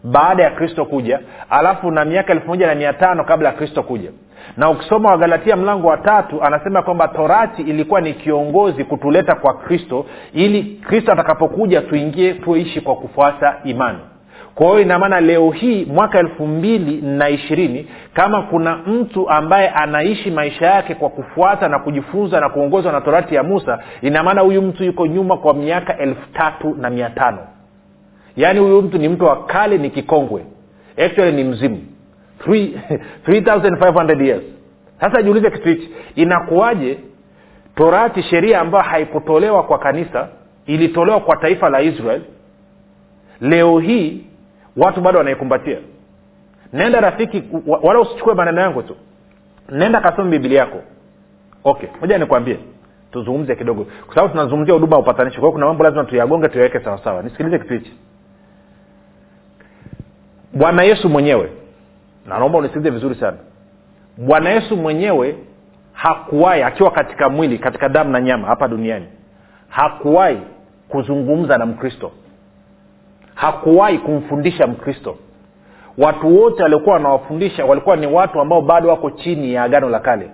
baada 0.03 0.43
ya 0.43 0.51
kristo 0.51 0.85
kuja 0.85 1.19
alafu 1.49 1.87
una 1.87 2.05
miaka 2.05 2.33
elfu 2.33 2.47
moja 2.47 2.67
na 2.67 2.75
mia 2.75 2.93
tano 2.93 3.23
kabla 3.23 3.49
ya 3.49 3.55
kristo 3.55 3.83
kuja 3.83 4.11
na 4.57 4.69
ukisoma 4.69 5.09
wagalatia 5.11 5.55
mlango 5.55 5.87
wa 5.87 5.97
tatu 5.97 6.43
anasema 6.43 6.81
kwamba 6.81 7.07
torati 7.07 7.61
ilikuwa 7.61 8.01
ni 8.01 8.13
kiongozi 8.13 8.83
kutuleta 8.83 9.35
kwa 9.35 9.53
kristo 9.53 10.05
ili 10.33 10.63
kristo 10.63 11.11
atakapokuja 11.11 11.81
tuingie 11.81 12.33
tuishi 12.33 12.81
kwa 12.81 12.95
kufuata 12.95 13.55
imani. 13.63 13.99
Kwa 14.55 14.67
hiyo 14.67 14.79
inamaana 14.81 15.19
leo 15.21 15.51
hii 15.51 15.85
mwaka 15.85 16.19
elfu 16.19 16.47
mbili 16.47 17.01
na 17.01 17.29
ishirini 17.29 17.87
kama 18.13 18.41
kuna 18.41 18.75
mtu 18.77 19.29
ambaye 19.29 19.69
anaishi 19.69 20.31
maisha 20.31 20.65
yake 20.65 20.95
kwa 20.95 21.09
kufuata 21.09 21.67
na 21.67 21.79
kujifunza 21.79 22.39
na 22.39 22.49
kuongozwa 22.49 22.91
na 22.91 23.01
torati 23.01 23.35
ya 23.35 23.43
musa 23.43 23.79
inamaana 24.01 24.41
huyu 24.41 24.61
mtu 24.61 24.83
yuko 24.83 25.07
nyuma 25.07 25.37
kwa 25.37 25.53
miaka 25.53 25.97
elfu 25.97 26.29
tatu 26.33 26.75
na 26.79 26.89
mia 26.89 27.09
tano. 27.09 27.37
Yaani 28.35 28.59
huyu 28.59 28.81
mtu 28.81 28.97
ni 28.97 29.09
mtu 29.09 29.25
wa 29.25 29.43
kale 29.45 29.77
ni 29.77 29.89
kikongwe. 29.89 30.45
Actually 31.05 31.31
ni 31.31 31.43
mzimu 31.43 31.81
3500 32.47 34.25
years. 34.27 34.43
Sasa 35.01 35.21
jiulize 35.21 35.51
kitu 35.51 35.67
hichi. 35.69 35.89
Inakuwaje 36.15 36.99
torati 37.75 38.23
sheria 38.23 38.59
ambayo 38.61 38.83
haikutolewa 38.83 39.63
kwa 39.63 39.79
kanisa 39.79 40.27
ilitolewa 40.65 41.19
kwa 41.19 41.37
taifa 41.37 41.69
la 41.69 41.81
israel? 41.81 42.21
Leo 43.41 43.79
hii 43.79 44.23
watu 44.77 45.01
bado 45.01 45.17
wanaikumbatia. 45.17 45.77
Nenda 46.73 47.01
rafiki 47.01 47.43
wala 47.83 47.99
usichukue 47.99 48.33
maneno 48.33 48.61
yangu 48.61 48.83
tu. 48.83 48.95
Nenda 49.69 50.01
kasome 50.01 50.29
biblia 50.29 50.59
yako. 50.59 50.77
Okay 51.63 51.89
moja 52.01 52.17
nikwambie. 52.17 52.57
Tuzungumze 53.11 53.55
kidogo. 53.55 53.87
Kwa 54.05 54.15
sababu 54.15 54.31
tunazungumzia 54.33 54.73
huduma 54.73 54.95
ya 54.95 55.01
upatanishi 55.01 55.39
kwa 55.39 55.51
kuna 55.51 55.65
mambo 55.65 55.83
lazima 55.83 56.03
tuyagonge 56.03 56.47
tuyaweke 56.49 56.79
sawasawa. 56.79 57.23
Nisikilize 57.23 57.59
kitu 57.59 57.73
hichi. 57.73 57.93
Bwana 60.53 60.83
yesu 60.83 61.09
mwenyewe 61.09 61.49
na 62.25 62.39
naomba 62.39 62.57
unisikilize 62.57 62.89
vizuri 62.89 63.15
sana. 63.15 63.37
Bwana 64.17 64.49
yesu 64.49 64.77
mwenyewe 64.77 65.35
hakuwahi 65.93 66.63
akiwa 66.63 66.91
katika 66.91 67.29
mwili 67.29 67.57
katika 67.59 67.89
damu 67.89 68.11
na 68.11 68.21
nyama 68.21 68.47
hapa 68.47 68.67
duniani 68.67 69.05
hakuwahi 69.69 70.37
kuzungumza 70.89 71.57
na 71.57 71.65
mkristo. 71.65 72.11
Hakuwahi 73.35 73.97
kumfundisha 73.97 74.67
mkristo. 74.67 75.15
Watu 75.97 76.41
wote 76.41 76.63
waliokuwa 76.63 76.95
wanawafundisha 76.95 77.65
walikuwa 77.65 77.95
ni 77.95 78.07
watu 78.07 78.41
ambao 78.41 78.61
bado 78.61 78.89
wako 78.89 79.11
chini 79.11 79.53
ya 79.53 79.63
agano 79.63 79.89
la 79.89 79.99
kale 79.99 80.29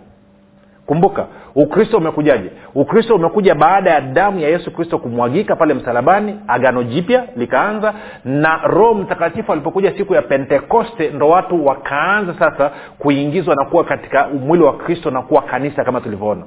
kumbuka 0.90 1.26
ukristo 1.56 1.98
umekujaje? 1.98 2.50
Ukristo 2.76 3.16
umekuja 3.16 3.56
baada 3.56 3.90
ya 3.92 4.02
damu 4.02 4.40
ya 4.40 4.50
yesu 4.50 4.72
kristo 4.72 4.98
kumwagika 4.98 5.56
pale 5.56 5.74
msalabani 5.74 6.40
agano 6.48 6.84
jipya 6.84 7.24
likaanza 7.36 7.94
na 8.26 8.60
roho 8.64 8.94
mtakatifu 8.94 9.52
alipokuja 9.54 9.98
siku 9.98 10.14
ya 10.14 10.22
pentekoste 10.22 11.10
ndo 11.10 11.30
watu 11.30 11.66
wakaanza 11.66 12.34
sasa 12.40 12.72
kuingizwa 13.00 13.56
na 13.56 13.66
kuwa 13.66 13.84
katika 13.84 14.28
mwili 14.28 14.64
wa 14.64 14.74
kristo 14.78 15.12
na 15.12 15.22
kuwa 15.22 15.42
kanisa 15.42 15.84
kama 15.84 16.02
tulivyoona. 16.02 16.44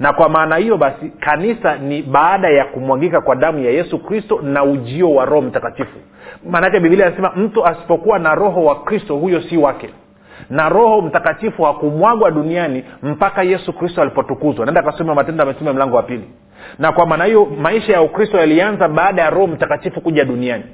Na 0.00 0.12
kwa 0.12 0.28
maana 0.28 0.56
hiyo 0.56 0.76
basi 0.76 1.08
kanisa 1.20 1.76
ni 1.78 2.02
baada 2.02 2.48
ya 2.48 2.64
kumwagika 2.64 3.20
kwa 3.20 3.36
damu 3.36 3.58
ya 3.64 3.70
yesu 3.70 3.98
kristo 3.98 4.40
na 4.42 4.64
ujio 4.64 5.10
wa 5.14 5.24
roho 5.24 5.42
mtakatifu. 5.42 5.98
Maanake 6.50 6.80
bibilia 6.80 7.06
anasema 7.06 7.32
mtu 7.36 7.66
asipokuwa 7.66 8.18
na 8.18 8.34
roho 8.34 8.64
wa 8.64 8.74
kristo 8.82 9.16
huyo 9.16 9.42
si 9.42 9.56
wake 9.56 9.90
na 10.50 10.68
roho 10.68 11.00
mtakatifu 11.02 11.62
hakumwagwa 11.62 12.30
duniani 12.30 12.84
mpaka 13.02 13.42
yesu 13.42 13.72
kristo 13.72 14.02
alipotukuzwa. 14.02 14.66
Naenda 14.66 14.82
kasoma 14.82 15.14
matendo 15.14 15.42
ya 15.44 15.48
mitume 15.48 15.72
mlango 15.72 15.96
wa 15.96 16.02
pili. 16.02 16.30
Na 16.78 16.92
kwa 16.92 17.06
maana 17.06 17.24
hiyo 17.24 17.44
maisha 17.44 17.92
ya 17.92 18.02
ukristo 18.02 18.38
yalianza 18.38 18.88
baada 18.88 19.22
ya 19.22 19.30
roho 19.30 19.46
mtakatifu 19.46 20.00
kuja 20.00 20.24
duniani. 20.24 20.64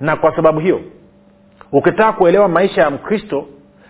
Na 0.00 0.16
kwa 0.16 0.36
sababu 0.36 0.60
hiyo 0.60 0.80
ukitaka 1.72 2.12
kuelewa 2.12 2.48
maisha 2.48 2.82
ya 2.82 2.90
mkristo 2.90 3.46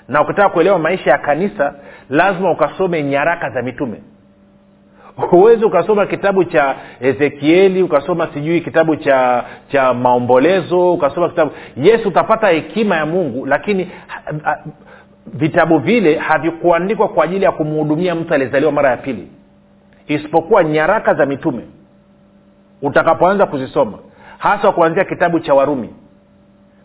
na 0.09 0.23
ukitaka 0.23 0.49
kuelewa 0.49 0.79
maisha 0.79 1.11
ya 1.11 1.19
kanisa 1.19 1.75
lazima 2.11 2.51
ukasome 2.51 3.03
nyaraka 3.03 3.51
za 3.51 3.63
mitume 3.63 4.03
huwezi 5.19 5.65
ukasoma 5.65 6.07
kitabu 6.07 6.45
cha 6.45 6.77
ezekieli 7.01 7.83
ukasoma 7.83 8.29
sijui 8.35 8.61
kitabu 8.61 8.97
cha 8.97 9.45
cha 9.69 9.95
maombolezo 9.95 10.93
ukasoma 10.93 11.29
kitabu. 11.29 11.51
Yes 11.77 12.07
utapata 12.07 12.49
hekima 12.49 12.97
ya 12.97 13.07
mungu 13.07 13.47
lakini 13.47 13.85
ha, 14.07 14.23
ha, 14.43 14.59
vitabu 15.27 15.79
vile 15.79 16.19
havikuandikwa 16.19 17.09
kwa 17.09 17.25
ajili 17.25 17.45
ya 17.45 17.53
kumhudumia 17.53 18.15
mtu 18.15 18.35
aliyezaliwa 18.35 18.73
mara 18.73 18.91
ya 18.91 18.97
pili. 18.97 19.29
Isipokuwa 20.07 20.65
nyaraka 20.65 21.15
za 21.15 21.27
mitume 21.27 21.63
utakapoanza 22.83 23.47
kuzisoma. 23.47 23.99
Hasa 24.39 24.73
kuanzia 24.73 25.05
kitabu 25.05 25.41
cha 25.41 25.55
warumi. 25.55 25.91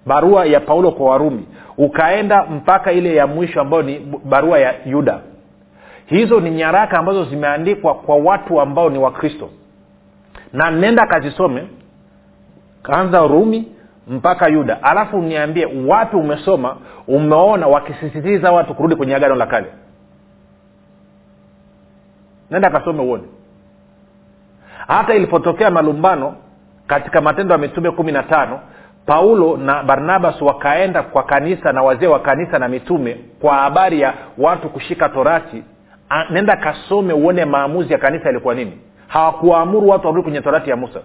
Barua 0.05 0.45
ya 0.45 0.59
paulo 0.59 0.91
kwa 0.91 1.09
warumi. 1.11 1.45
Ukaenda 1.77 2.45
mpaka 2.45 2.91
ile 2.91 3.15
ya 3.15 3.27
mwisho 3.27 3.61
ambayo 3.61 3.83
ni 3.83 3.99
barua 4.25 4.59
ya 4.59 4.73
yuda 4.85 5.19
hizo 6.05 6.39
ni 6.39 6.51
nyaraka 6.51 6.99
ambazo 6.99 7.25
zimeandikwa 7.25 7.93
kwa 7.95 8.15
watu 8.15 8.61
ambao 8.61 8.89
ni 8.89 8.99
wakristo. 8.99 9.49
Na 10.53 10.71
nenda 10.71 11.07
kazisome 11.07 11.67
kaanza 12.83 13.19
rumi 13.27 13.67
mpaka 14.07 14.47
yuda. 14.47 14.83
Alafu 14.83 15.17
niambie 15.21 15.65
wapi 15.87 16.15
umesoma 16.15 16.77
umeona 17.07 17.67
wakisisitiza 17.67 18.51
watu 18.51 18.75
kurudi 18.75 18.95
kwenye 18.95 19.15
agano 19.15 19.35
la 19.35 19.45
kale? 19.45 19.67
Nenda 22.51 22.69
kasome 22.69 23.01
uone. 23.01 23.23
Hata 24.87 25.13
ilipotokea 25.13 25.71
malumbano 25.71 26.35
katika 26.87 27.21
matendo 27.21 27.53
ya 27.53 27.57
mitume 27.57 27.91
kumi 27.91 28.11
na 28.11 28.23
tano 28.23 28.59
paulo 29.05 29.57
na 29.57 29.83
barnabas 29.83 30.41
wakaenda 30.41 31.03
kwa 31.03 31.23
kanisa 31.23 31.71
na 31.73 31.83
wazee 31.83 32.07
wa 32.07 32.19
kanisa 32.19 32.59
na 32.59 32.67
mitume 32.67 33.17
kwa 33.41 33.55
habari 33.55 34.01
ya 34.01 34.13
watu 34.37 34.69
kushika 34.69 35.09
torati 35.09 35.63
nenda 36.29 36.55
kasome 36.55 37.13
uone 37.13 37.45
maamuzi 37.45 37.93
ya 37.93 37.99
kanisa 37.99 38.25
yalikuwa 38.25 38.55
nini. 38.55 38.77
Hawakuwaamuru 39.07 39.89
watu 39.89 40.07
warudi 40.07 40.23
kwenye 40.23 40.41
torati 40.41 40.69
ya 40.69 40.75
musa. 40.75 40.99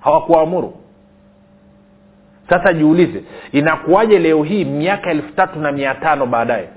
Hawakuwaamuru 0.00 0.74
sasa 2.50 2.72
jiulize 2.72 3.22
inakuwaje 3.52 4.18
leo 4.18 4.42
hii 4.42 4.64
miaka 4.64 5.10
elfu 5.10 5.32
tatu 5.32 5.58
na 5.58 5.72
mia 5.72 5.94
tano 5.94 6.26
baadaye 6.26 6.68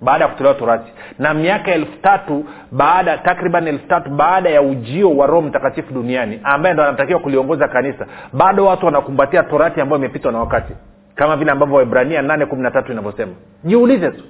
baada 0.00 0.24
ya 0.24 0.30
kutolewa 0.30 0.54
torati 0.54 0.92
na 1.18 1.34
miaka 1.34 1.72
elfu 1.72 1.98
tatu 2.02 2.44
baada 2.72 3.18
takriban 3.18 3.68
elfu 3.68 3.86
tatu 3.86 4.10
baada 4.10 4.50
ya 4.50 4.62
ujio 4.62 5.16
wa 5.16 5.26
roho 5.26 5.42
mtakatifu 5.42 5.94
duniani 5.94 6.40
ambaye 6.44 6.74
ndo 6.74 6.82
anatakiwa 6.84 7.20
kuliongoza 7.20 7.68
kanisa 7.68 8.06
bado 8.32 8.66
watu 8.66 8.86
wanakumbatia 8.86 9.42
torati 9.42 9.80
ambayo 9.80 9.98
imepitwa 9.98 10.32
na 10.32 10.38
wakati 10.38 10.72
kama 11.14 11.36
vile 11.36 11.50
ambavyo 11.50 11.76
waibrania 11.76 12.22
nane 12.22 12.46
kumi 12.46 12.62
na 12.62 12.70
tatu 12.70 12.92
inavyosema. 12.92 13.32
Jiulize 13.64 14.10
tu 14.10 14.24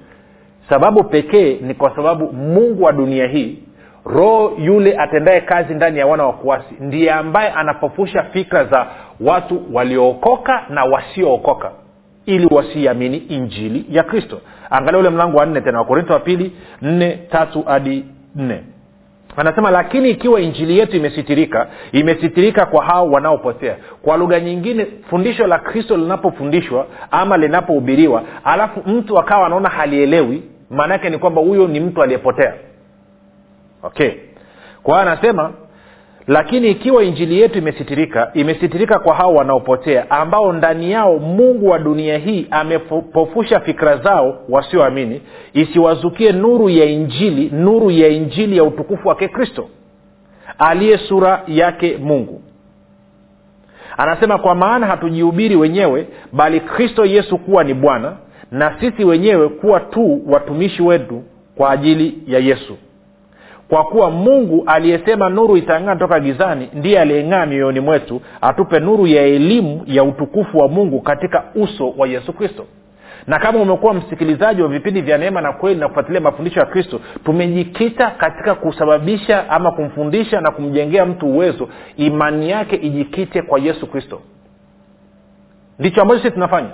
sababu 0.69 1.03
pekee 1.03 1.57
ni 1.61 1.73
kwa 1.73 1.95
sababu 1.95 2.33
mungu 2.33 2.83
wa 2.83 2.91
dunia 2.91 3.27
hii 3.27 3.59
roho 4.05 4.53
yule 4.59 4.97
atendaye 4.97 5.41
kazi 5.41 5.73
ndani 5.73 5.99
ya 5.99 6.07
wana 6.07 6.25
wa 6.25 6.33
kuasi 6.33 6.75
ndiye 6.79 7.11
ambaye 7.11 7.49
anapofusha 7.49 8.23
fikra 8.23 8.65
za 8.65 8.87
watu 9.19 9.61
waliookoka 9.73 10.63
na 10.69 10.83
wasiookoka 10.83 11.71
ili 12.25 12.47
wasiamini 12.51 13.17
injili 13.17 13.85
ya 13.89 14.03
kristo. 14.03 14.41
Angalia 14.69 14.99
ule 14.99 15.09
mlango 15.09 15.37
wa 15.37 15.45
nne 15.45 15.61
tena 15.61 15.79
wakorinto 15.79 16.13
wa 16.13 16.19
pili 16.19 16.51
nne 16.81 17.11
tatu 17.31 17.61
hadi 17.63 18.05
nne. 18.35 18.63
Anasema 19.37 19.71
lakini 19.71 20.09
ikiwa 20.09 20.41
injili 20.41 20.79
yetu 20.79 20.97
imesitirika 20.97 21.67
imesitirika 21.91 22.65
kwa 22.65 22.85
hao 22.85 23.11
wanaopotea 23.11 23.75
kwa 24.01 24.17
lugha 24.17 24.39
nyingine 24.39 24.87
fundisho 25.09 25.47
la 25.47 25.59
kristo 25.59 25.97
linapofundishwa 25.97 26.85
ama 27.11 27.37
linapohubiriwa 27.37 28.23
alafu 28.43 28.89
mtu 28.89 29.19
akawa 29.19 29.45
anaona 29.45 29.69
halielewi 29.69 30.43
maana 30.71 30.93
yake 30.93 31.09
ni 31.09 31.17
kwamba 31.17 31.41
huyo 31.41 31.67
ni 31.67 31.79
mtu 31.79 32.03
aliyepotea. 32.03 32.53
Okay. 33.83 34.11
Kwa 34.83 34.93
hiyo 34.99 35.11
anasema 35.11 35.53
lakini 36.27 36.69
ikiwa 36.71 37.03
injili 37.03 37.41
yetu 37.41 37.57
imesitirika 37.57 38.31
imesitirika 38.33 38.99
kwa 38.99 39.15
hao 39.15 39.33
wanaopotea 39.33 40.11
ambao 40.11 40.53
ndani 40.53 40.91
yao 40.91 41.19
mungu 41.19 41.69
wa 41.69 41.79
dunia 41.79 42.17
hii 42.17 42.47
amepofusha 42.51 43.59
fikra 43.59 43.97
zao 43.97 44.39
wasioamini 44.49 45.21
isiwazukie 45.53 46.31
nuru 46.31 46.69
ya 46.69 46.85
injili 46.85 47.49
nuru 47.49 47.91
ya 47.91 48.07
injili 48.07 48.57
ya 48.57 48.63
utukufu 48.63 49.07
wake 49.07 49.27
kristo 49.27 49.69
aliye 50.59 50.97
sura 50.97 51.43
yake 51.47 51.97
mungu. 51.97 52.41
Anasema 53.97 54.37
kwa 54.37 54.55
maana 54.55 54.87
hatujihubiri 54.87 55.55
wenyewe 55.55 56.07
bali 56.33 56.59
kristo 56.59 57.05
yesu 57.05 57.37
kuwa 57.37 57.63
ni 57.63 57.73
bwana 57.73 58.13
na 58.51 58.79
sisi 58.79 59.03
wenyewe 59.05 59.49
kuwa 59.49 59.79
tu 59.79 60.21
watumishi 60.27 60.81
wetu 60.83 61.23
kwa 61.55 61.71
ajili 61.71 62.23
ya 62.27 62.39
yesu. 62.39 62.77
Kwa 63.69 63.83
kuwa 63.83 64.11
mungu 64.11 64.63
aliyesema 64.65 65.29
nuru 65.29 65.57
itang'aa 65.57 65.95
toka 65.95 66.19
gizani 66.19 66.69
ndiye 66.73 66.99
aliyeng'aa 66.99 67.45
mioyoni 67.45 67.79
mwetu 67.79 68.21
atupe 68.41 68.79
nuru 68.79 69.07
ya 69.07 69.21
elimu 69.21 69.83
ya 69.85 70.03
utukufu 70.03 70.57
wa 70.57 70.67
mungu 70.67 71.01
katika 71.01 71.43
uso 71.55 71.89
wa 71.97 72.07
yesu 72.07 72.33
kristo. 72.33 72.65
Na 73.27 73.39
kama 73.39 73.59
umekuwa 73.59 73.93
msikilizaji 73.93 74.61
wa 74.61 74.67
vipindi 74.67 75.01
vya 75.01 75.17
neema 75.17 75.41
na 75.41 75.53
kweli 75.53 75.79
na 75.79 75.87
kufuatilia 75.87 76.21
mafundisho 76.21 76.59
ya 76.59 76.65
kristo 76.65 76.99
tumejikita 77.25 78.11
katika 78.11 78.55
kusababisha 78.55 79.49
ama 79.49 79.71
kumfundisha 79.71 80.41
na 80.41 80.51
kumjengea 80.51 81.05
mtu 81.05 81.27
uwezo 81.27 81.69
imani 81.97 82.49
yake 82.49 82.75
ijikite 82.75 83.41
kwa 83.41 83.59
yesu 83.59 83.87
kristo. 83.87 84.21
Ndicho 85.79 86.01
ambacho 86.01 86.21
sisi 86.21 86.33
tunafanya 86.33 86.69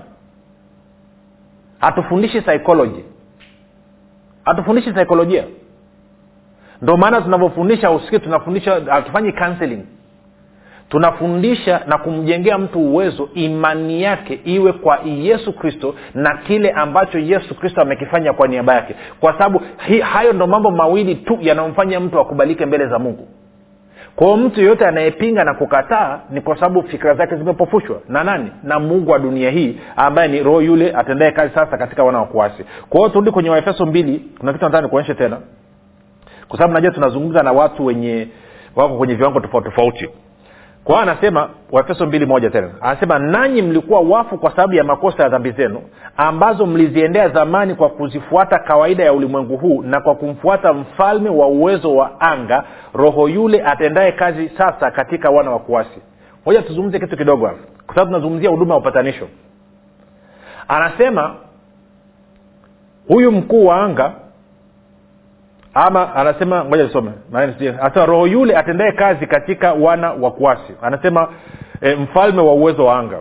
hatufundishi 1.79 2.41
psychology. 2.41 3.03
Hatufundishi 4.45 4.93
saikolojia 4.93 5.43
ndo 6.81 6.97
maana 6.97 7.21
tunavyofundisha 7.21 7.91
usiki 7.91 8.19
tunafundisha 8.19 8.81
hatufanyi 8.89 9.31
counseling. 9.31 9.85
Tunafundisha 10.89 11.81
na 11.87 11.97
kumjengea 11.97 12.57
mtu 12.57 12.79
uwezo 12.79 13.29
imani 13.33 14.01
yake 14.03 14.39
iwe 14.45 14.73
kwa 14.73 14.99
yesu 15.05 15.53
kristo 15.53 15.95
na 16.13 16.37
kile 16.37 16.71
ambacho 16.71 17.19
yesu 17.19 17.55
kristo 17.55 17.81
amekifanya 17.81 18.33
kwa 18.33 18.47
niaba 18.47 18.73
yake. 18.75 18.95
Kwa 19.19 19.33
sababu 19.33 19.61
hayo 20.01 20.33
ndo 20.33 20.47
mambo 20.47 20.71
mawili 20.71 21.15
tu 21.15 21.37
yanayomfanya 21.41 21.99
mtu 21.99 22.19
akubalike 22.19 22.65
mbele 22.65 22.87
za 22.87 22.99
mungu 22.99 23.27
kwao 24.17 24.37
mtu 24.37 24.59
yeyote 24.59 24.85
anayepinga 24.87 25.43
na 25.43 25.53
kukataa 25.53 26.19
ni 26.29 26.41
kwa 26.41 26.55
sababu 26.55 26.83
fikira 26.83 27.13
zake 27.13 27.35
zimepofushwa. 27.35 28.01
Na 28.09 28.23
nani? 28.23 28.51
Na 28.63 28.79
mungu 28.79 29.11
wa 29.11 29.19
dunia 29.19 29.49
hii 29.51 29.79
ambaye 29.95 30.27
ni 30.27 30.43
roho 30.43 30.61
yule 30.61 30.93
atendae 30.95 31.31
kazi 31.31 31.53
sasa 31.53 31.77
katika 31.77 32.03
wana 32.03 32.19
wakuasi 32.19 32.65
kwa 32.89 32.99
hiyo 32.99 33.09
turudi 33.09 33.31
kwenye 33.31 33.49
waefeso 33.49 33.85
mbili. 33.85 34.25
Kuna 34.39 34.53
kitu 34.53 34.65
nataka 34.65 34.81
nikuonyeshe 34.83 35.13
tena. 35.13 35.37
Kwa 36.47 36.57
sababu 36.57 36.73
najua 36.73 36.91
tunazungumza 36.91 37.43
na 37.43 37.51
watu 37.51 37.85
wenye 37.85 38.27
wako 38.75 38.97
kwenye 38.97 39.15
viwango 39.15 39.39
tofauti 39.39 39.69
tofauti 39.69 40.09
kwa 40.87 40.95
hiyo 40.95 41.11
anasema 41.11 41.49
waefeso 41.71 42.05
mbili 42.05 42.25
moja 42.25 42.49
tena 42.49 42.69
anasema 42.81 43.19
nanyi 43.19 43.61
mlikuwa 43.61 43.99
wafu 44.01 44.37
kwa 44.37 44.51
sababu 44.51 44.73
ya 44.73 44.83
makosa 44.83 45.23
ya 45.23 45.29
dhambi 45.29 45.51
zenu 45.51 45.81
ambazo 46.17 46.65
mliziendea 46.65 47.29
zamani 47.29 47.75
kwa 47.75 47.89
kuzifuata 47.89 48.59
kawaida 48.59 49.03
ya 49.03 49.13
ulimwengu 49.13 49.57
huu 49.57 49.81
na 49.81 50.01
kwa 50.01 50.15
kumfuata 50.15 50.73
mfalme 50.73 51.29
wa 51.29 51.47
uwezo 51.47 51.95
wa 51.95 52.21
anga 52.21 52.63
roho 52.93 53.29
yule 53.29 53.63
atendaye 53.63 54.11
kazi 54.11 54.49
sasa 54.57 54.91
katika 54.91 55.29
wana 55.29 55.51
wa 55.51 55.59
kuasi. 55.59 56.01
Moja 56.45 56.61
tuzungumze 56.61 56.99
kitu 56.99 57.17
kidogo 57.17 57.45
hapa 57.47 57.59
kwa 57.85 57.95
sababu 57.95 58.11
tunazungumzia 58.11 58.49
huduma 58.49 58.73
ya 58.73 58.79
upatanisho. 58.79 59.27
Anasema 60.67 61.35
huyu 63.07 63.31
mkuu 63.31 63.65
wa 63.65 63.81
anga 63.83 64.11
ama 65.85 66.15
anasema 66.15 66.65
ngoja 66.65 66.83
nisome. 66.83 67.11
Anasema 67.33 68.05
roho 68.05 68.27
yule 68.27 68.57
atendaye 68.57 68.91
kazi 68.91 69.27
katika 69.27 69.73
wana 69.73 70.11
wa 70.11 70.31
kuasi. 70.31 70.73
Anasema 70.81 71.29
e, 71.81 71.95
mfalme 71.95 72.41
wa 72.41 72.53
uwezo 72.53 72.85
wa 72.85 72.99
anga. 72.99 73.19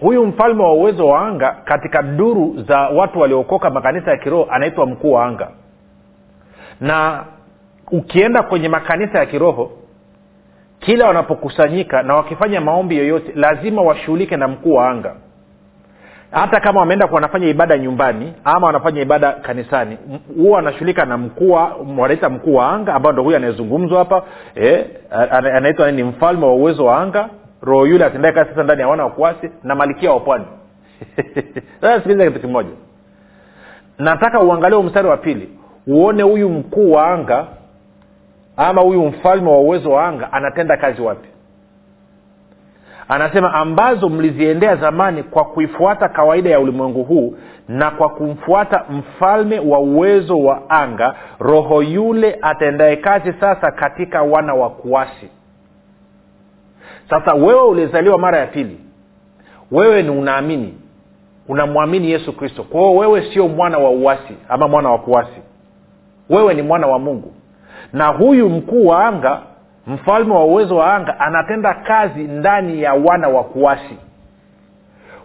Huyu 0.00 0.26
mfalme 0.26 0.62
wa 0.62 0.72
uwezo 0.72 1.06
wa 1.06 1.20
anga 1.28 1.56
katika 1.64 2.02
duru 2.02 2.54
za 2.68 2.78
watu 2.80 3.18
waliokoka 3.20 3.70
makanisa 3.70 4.10
ya 4.10 4.16
kiroho 4.16 4.46
anaitwa 4.50 4.86
mkuu 4.86 5.12
wa 5.12 5.24
anga. 5.26 5.50
Na 6.80 7.24
ukienda 7.92 8.42
kwenye 8.42 8.68
makanisa 8.68 9.18
ya 9.18 9.26
kiroho 9.26 9.72
kila 10.78 11.06
wanapokusanyika 11.06 12.02
na 12.02 12.14
wakifanya 12.14 12.60
maombi 12.60 12.96
yoyote 12.98 13.32
lazima 13.34 13.82
washughulike 13.82 14.36
na 14.36 14.48
mkuu 14.48 14.72
wa 14.74 14.90
anga 14.90 15.14
hata 16.34 16.60
kama 16.60 16.80
wameenda 16.80 17.08
wanafanya 17.12 17.46
ibada 17.48 17.78
nyumbani 17.78 18.32
ama 18.44 18.66
wanafanya 18.66 19.02
ibada 19.02 19.32
kanisani 19.32 19.98
huwa 20.36 20.56
wanashughulika 20.56 21.04
na 21.04 21.16
mkuu 21.18 21.50
wanaita 21.98 22.28
mkuu 22.28 22.54
wa 22.54 22.72
anga 22.72 22.94
ambao 22.94 23.12
ndo 23.12 23.22
huyu 23.22 23.36
anayezungumzwa 23.36 23.98
hapa 23.98 24.22
eh, 24.54 24.86
anaitwa 25.30 25.92
ni 25.92 26.02
mfalme 26.02 26.46
wa 26.46 26.54
uwezo 26.54 26.84
wa 26.84 27.00
anga 27.00 27.28
roho 27.62 27.86
yule 27.86 28.04
atendae 28.04 28.32
kazi 28.32 28.50
sasa 28.50 28.62
ndani 28.62 28.80
ya 28.80 28.88
wana 28.88 29.04
wakuasi 29.04 29.50
na 29.62 29.74
malikia 29.74 30.12
wa 30.12 30.20
pwani. 30.20 30.44
Sasa 31.80 31.96
sikiliza 31.96 32.26
kitu 32.26 32.40
kimoja. 32.40 32.70
Nataka 33.98 34.40
uangalie 34.40 34.82
mstari 34.82 35.08
wa 35.08 35.16
pili 35.16 35.48
uone 35.86 36.22
huyu 36.22 36.48
mkuu 36.50 36.92
wa 36.92 37.06
anga 37.10 37.46
ama 38.56 38.82
huyu 38.82 39.04
mfalme 39.06 39.50
wa 39.50 39.60
uwezo 39.60 39.90
wa 39.90 40.06
anga 40.06 40.32
anatenda 40.32 40.76
kazi 40.76 41.02
wapi 41.02 41.28
anasema 43.08 43.54
ambazo 43.54 44.08
mliziendea 44.08 44.76
zamani 44.76 45.22
kwa 45.22 45.44
kuifuata 45.44 46.08
kawaida 46.08 46.50
ya 46.50 46.60
ulimwengu 46.60 47.04
huu 47.04 47.34
na 47.68 47.90
kwa 47.90 48.08
kumfuata 48.08 48.84
mfalme 48.90 49.58
wa 49.58 49.78
uwezo 49.78 50.38
wa 50.38 50.70
anga 50.70 51.14
roho 51.38 51.82
yule 51.82 52.38
atendaye 52.42 52.96
kazi 52.96 53.32
sasa 53.40 53.70
katika 53.70 54.22
wana 54.22 54.54
wa 54.54 54.70
kuasi. 54.70 55.28
Sasa 57.10 57.34
wewe 57.34 57.62
ulizaliwa 57.62 58.18
mara 58.18 58.38
ya 58.38 58.46
pili 58.46 58.80
wewe 59.70 60.02
ni 60.02 60.10
unaamini 60.10 60.74
unamwamini 61.48 62.10
yesu 62.10 62.32
kristo. 62.36 62.62
Kwa 62.62 62.80
hiyo 62.80 62.94
wewe 62.96 63.22
sio 63.32 63.48
mwana 63.48 63.78
wa 63.78 63.90
uasi 63.90 64.34
ama 64.48 64.68
mwana 64.68 64.90
wa 64.90 64.98
kuasi. 64.98 65.42
Wewe 66.30 66.54
ni 66.54 66.62
mwana 66.62 66.86
wa 66.86 66.98
mungu. 66.98 67.32
Na 67.92 68.06
huyu 68.06 68.48
mkuu 68.48 68.86
wa 68.86 69.06
anga 69.06 69.40
mfalme 69.86 70.34
wa 70.34 70.44
uwezo 70.44 70.76
wa 70.76 70.94
anga 70.94 71.20
anatenda 71.20 71.74
kazi 71.74 72.20
ndani 72.22 72.82
ya 72.82 72.94
wana 72.94 73.28
wa 73.28 73.44
kuasi. 73.44 73.98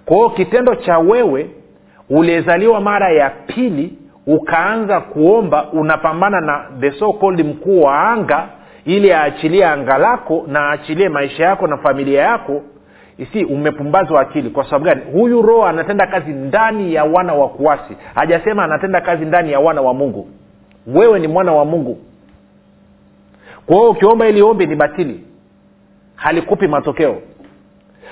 Kwa 0.05 0.15
hiyo 0.17 0.29
kitendo 0.29 0.75
cha 0.75 0.97
wewe 0.99 1.49
uliyezaliwa 2.09 2.81
mara 2.81 3.11
ya 3.11 3.29
pili 3.29 3.93
ukaanza 4.27 5.01
kuomba 5.01 5.65
unapambana 5.71 6.41
na 6.41 6.65
the 6.79 6.91
so 6.91 7.13
called 7.13 7.45
mkuu 7.45 7.81
wa 7.81 7.99
anga 8.09 8.47
ili 8.85 9.13
aachilie 9.13 9.65
anga 9.65 9.97
lako 9.97 10.43
na 10.47 10.59
aachilie 10.71 11.09
maisha 11.09 11.45
yako 11.45 11.67
na 11.67 11.77
familia 11.77 12.21
yako 12.21 12.61
si 13.33 13.45
umepumbazwa 13.45 14.21
akili. 14.21 14.49
Kwa 14.49 14.63
sababu 14.63 14.85
gani? 14.85 15.01
Huyu 15.11 15.41
roho 15.41 15.65
anatenda 15.65 16.07
kazi 16.07 16.31
ndani 16.31 16.93
ya 16.93 17.03
wana 17.03 17.33
wa 17.33 17.49
kuasi. 17.49 17.97
Hajasema 18.15 18.63
anatenda 18.63 19.01
kazi 19.01 19.25
ndani 19.25 19.51
ya 19.51 19.59
wana 19.59 19.81
wa 19.81 19.93
mungu. 19.93 20.27
Wewe 20.87 21.19
ni 21.19 21.27
mwana 21.27 21.51
wa 21.53 21.65
mungu 21.65 21.97
kwa 23.69 23.77
hiyo 23.77 23.89
ukiomba 23.89 24.27
ili 24.27 24.41
ombi 24.41 24.65
ni 24.65 24.75
batili. 24.75 25.23
Halikupi 26.15 26.67
matokeo. 26.67 27.17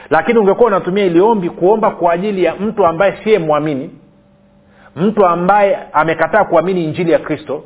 Lakini 0.10 0.40
ungekuwa 0.40 0.68
unatumia 0.68 1.06
iliombi 1.06 1.50
kuomba 1.50 1.92
kwa 1.92 2.14
ajili 2.14 2.44
ya 2.44 2.56
mtu 2.56 2.86
ambaye 2.86 3.18
siye 3.24 3.40
mwamini 3.40 3.90
mtu 4.96 5.26
ambaye 5.26 5.78
amekataa 5.94 6.44
kuamini 6.44 6.84
injili 6.84 7.12
ya 7.12 7.20
kristo 7.20 7.64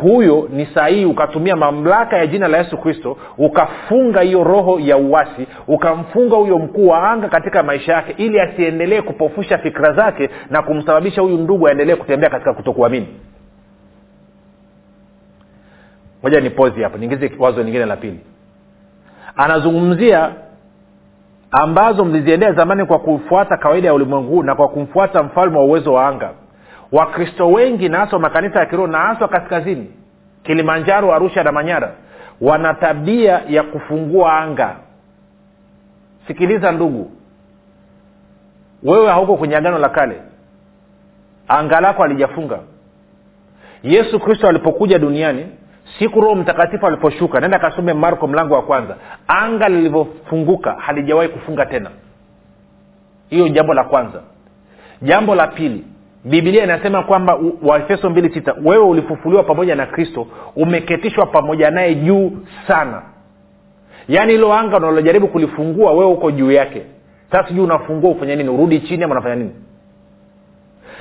huyo 0.00 0.48
ni 0.52 0.66
sahihi 0.66 1.04
ukatumia 1.04 1.56
mamlaka 1.56 2.16
ya 2.16 2.26
jina 2.26 2.48
la 2.48 2.58
yesu 2.58 2.78
kristo 2.78 3.16
ukafunga 3.38 4.20
hiyo 4.20 4.44
roho 4.44 4.80
ya 4.80 4.96
uwasi 4.96 5.46
ukamfunga 5.68 6.36
huyo 6.36 6.58
mkuu 6.58 6.88
wa 6.88 7.10
anga 7.10 7.28
katika 7.28 7.62
maisha 7.62 7.92
yake 7.92 8.14
ili 8.16 8.40
asiendelee 8.40 9.00
kupofusha 9.02 9.58
fikira 9.58 9.92
zake 9.92 10.30
na 10.50 10.62
kumsababisha 10.62 11.20
huyu 11.22 11.38
ndugu 11.38 11.68
aendelee 11.68 11.94
kutembea 11.96 12.30
katika 12.30 12.54
kutokuamini 12.54 13.06
moja 16.22 16.40
ni 16.40 16.50
pozi 16.50 16.82
hapo 16.82 16.98
niingize 16.98 17.32
wazo 17.38 17.62
lingine 17.62 17.86
la 17.86 17.96
pili. 17.96 18.20
Anazungumzia 19.36 20.30
ambazo 21.50 22.04
mliziendea 22.04 22.52
zamani 22.52 22.84
kwa 22.86 22.98
kufuata 22.98 23.56
kawaida 23.56 23.88
ya 23.88 23.94
ulimwengu 23.94 24.28
huu 24.28 24.42
na 24.42 24.54
kwa 24.54 24.68
kumfuata 24.68 25.22
mfalme 25.22 25.58
wa 25.58 25.64
uwezo 25.64 25.92
wa 25.92 26.08
anga. 26.08 26.30
Wakristo 26.92 27.48
wengi 27.50 27.88
na 27.88 27.98
haswa 27.98 28.18
makanisa 28.18 28.58
ya 28.60 28.66
kiroho 28.66 28.86
na 28.86 28.98
haswa 28.98 29.28
kaskazini 29.28 29.90
kilimanjaro 30.42 31.14
arusha 31.14 31.42
na 31.44 31.52
manyara 31.52 31.94
wana 32.40 32.74
tabia 32.74 33.42
ya 33.48 33.62
kufungua 33.62 34.38
anga. 34.38 34.76
Sikiliza 36.26 36.72
ndugu 36.72 37.10
wewe 38.82 39.08
hauko 39.10 39.36
kwenye 39.36 39.56
agano 39.56 39.78
la 39.78 39.88
kale. 39.88 40.20
Anga 41.48 41.80
lako 41.80 42.04
alijafunga 42.04 42.58
yesu 43.82 44.20
kristo 44.20 44.48
alipokuja 44.48 44.98
duniani 44.98 45.46
siku 45.98 46.20
roho 46.20 46.34
mtakatifu 46.34 46.86
aliposhuka 46.86 47.40
naenda 47.40 47.58
kasome 47.58 47.92
marko 47.94 48.26
mlango 48.26 48.54
wa 48.54 48.62
kwanza. 48.62 48.96
Anga 49.28 49.68
lilivyofunguka 49.68 50.72
halijawahi 50.72 51.28
kufunga 51.28 51.66
tena. 51.66 51.90
Hiyo 53.30 53.48
jambo 53.48 53.74
la 53.74 53.84
kwanza. 53.84 54.22
Jambo 55.02 55.34
la 55.34 55.46
pili 55.46 55.84
bibilia 56.24 56.64
inasema 56.64 57.02
kwamba 57.02 57.38
waefeso 57.62 58.10
mbili 58.10 58.34
sita 58.34 58.54
wewe 58.64 58.84
ulifufuliwa 58.84 59.42
pamoja 59.44 59.74
na 59.74 59.86
kristo 59.86 60.26
umeketishwa 60.56 61.26
pamoja 61.26 61.70
naye 61.70 61.94
juu 61.94 62.32
sana. 62.66 63.02
Yaani 64.08 64.32
hilo 64.32 64.52
anga 64.54 64.76
unalojaribu 64.76 65.28
kulifungua 65.28 65.92
wewe 65.92 66.04
uko 66.12 66.30
juu 66.30 66.50
yake. 66.52 66.82
Sasa 67.32 67.48
sijui 67.48 67.64
unafungua 67.64 68.10
ufanya 68.10 68.36
nini? 68.36 68.48
Urudi 68.48 68.80
chini 68.80 69.04
ama 69.04 69.12
unafanya 69.12 69.34
nini 69.36 69.50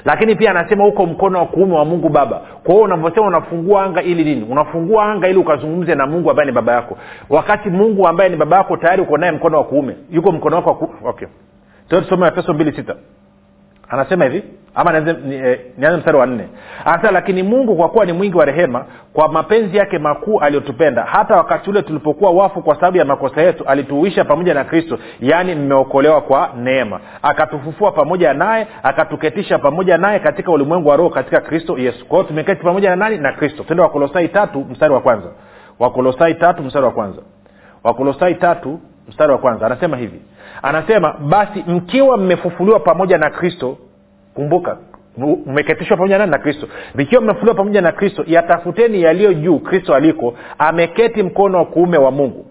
lakini 0.06 0.36
pia 0.36 0.52
anasema 0.52 0.84
huko 0.84 1.06
mkono 1.06 1.40
wa 1.40 1.46
kuume 1.46 1.76
wa 1.76 1.86
mungu 1.86 2.10
baba. 2.10 2.42
Kwa 2.64 2.74
hiyo 2.74 2.86
unavyosema 2.86 3.28
unafungua 3.28 3.84
anga 3.84 4.02
ili 4.02 4.24
nini? 4.24 4.46
Unafungua 4.50 5.06
anga 5.06 5.28
ili 5.28 5.40
ukazungumze 5.40 5.96
na 5.96 6.06
mungu 6.08 6.30
ambaye 6.30 6.46
ni 6.46 6.52
baba 6.52 6.74
yako. 6.74 6.98
Wakati 7.30 7.70
mungu 7.70 8.08
ambaye 8.08 8.30
ni 8.30 8.36
baba 8.36 8.58
yako 8.58 8.78
tayari 8.78 9.02
uko 9.02 9.18
naye 9.18 9.32
mkono 9.32 9.58
wa 9.58 9.64
kuume. 9.64 9.96
Yuko 10.12 10.32
mkono 10.32 10.56
wako 10.56 10.70
wa 10.70 10.76
ku... 10.76 10.90
okay. 11.08 11.28
Tusome 11.90 12.28
efeso 12.28 12.54
mbili 12.54 12.72
sita 12.72 12.96
anasema 13.90 14.26
hivi 14.26 14.44
ama 14.78 14.92
nianze 15.00 15.16
eh, 15.82 15.98
mstari 15.98 16.18
wa 16.18 16.26
nne. 16.26 16.48
Anasema 16.86 17.12
lakini 17.12 17.44
mungu 17.44 17.76
kwa 17.76 17.90
kuwa 17.90 18.06
ni 18.06 18.14
mwingi 18.14 18.38
wa 18.38 18.46
rehema 18.46 18.86
kwa 19.14 19.28
mapenzi 19.28 19.78
yake 19.78 20.00
makuu 20.00 20.40
aliyotupenda 20.40 21.04
hata 21.04 21.36
wakati 21.36 21.70
ule 21.70 21.82
tulipokuwa 21.82 22.32
wafu 22.32 22.62
kwa 22.62 22.76
sababu 22.76 22.98
ya 22.98 23.06
makosa 23.06 23.42
yetu 23.42 23.64
alituuisha 23.66 24.26
pamoja 24.26 24.54
na 24.54 24.64
kristo 24.64 25.00
yaani 25.20 25.56
mmeokolewa 25.56 26.22
kwa 26.22 26.50
neema. 26.58 27.00
Akatufufua 27.22 27.92
pamoja 27.92 28.34
naye 28.34 28.68
akatuketisha 28.84 29.60
pamoja 29.60 29.98
naye 29.98 30.20
katika 30.20 30.52
ulimwengu 30.52 30.90
wa 30.90 30.96
roho 30.98 31.10
katika 31.10 31.42
kristo 31.42 31.78
yesu. 31.78 32.06
Kwao 32.06 32.24
tumeketi 32.24 32.64
pamoja 32.64 32.90
na 32.90 32.96
nani? 32.96 33.18
Na 33.18 33.34
kristo. 33.34 33.64
Tende 33.64 33.84
wakolosai 33.84 34.28
tatu 34.28 34.66
mstari 34.72 34.94
wa 34.94 35.02
kwanza. 35.02 35.28
Wakolosai 35.80 36.34
tatu 36.36 36.64
mstari 36.64 36.86
wa 36.86 36.92
kwanza. 36.92 37.22
Wakolosai 37.84 38.36
tatu 38.36 38.80
mstari 39.08 39.32
wa 39.32 39.38
kwanza. 39.38 39.66
Anasema 39.66 39.98
hivi 39.98 40.22
anasema 40.62 41.14
basi 41.14 41.64
mkiwa 41.68 42.18
mmefufuliwa 42.18 42.80
pamoja 42.80 43.18
na 43.18 43.30
kristo 43.30 43.78
kumbuka 44.34 44.78
mmeketishwa 45.46 45.98
pamoja 45.98 46.18
nani? 46.18 46.32
Na 46.32 46.38
kristo. 46.38 46.68
Vikiwa 46.96 47.22
mmefufuliwa 47.22 47.56
pamoja 47.56 47.82
na 47.82 47.92
kristo 47.92 48.24
yatafuteni 48.28 49.02
yaliyo 49.02 49.34
juu 49.34 49.60
kristo 49.60 49.96
aliko 49.96 50.34
ameketi 50.58 51.24
mkono 51.24 51.58
wa 51.58 51.66
kuume 51.66 51.98
wa 51.98 52.12
mungu. 52.12 52.46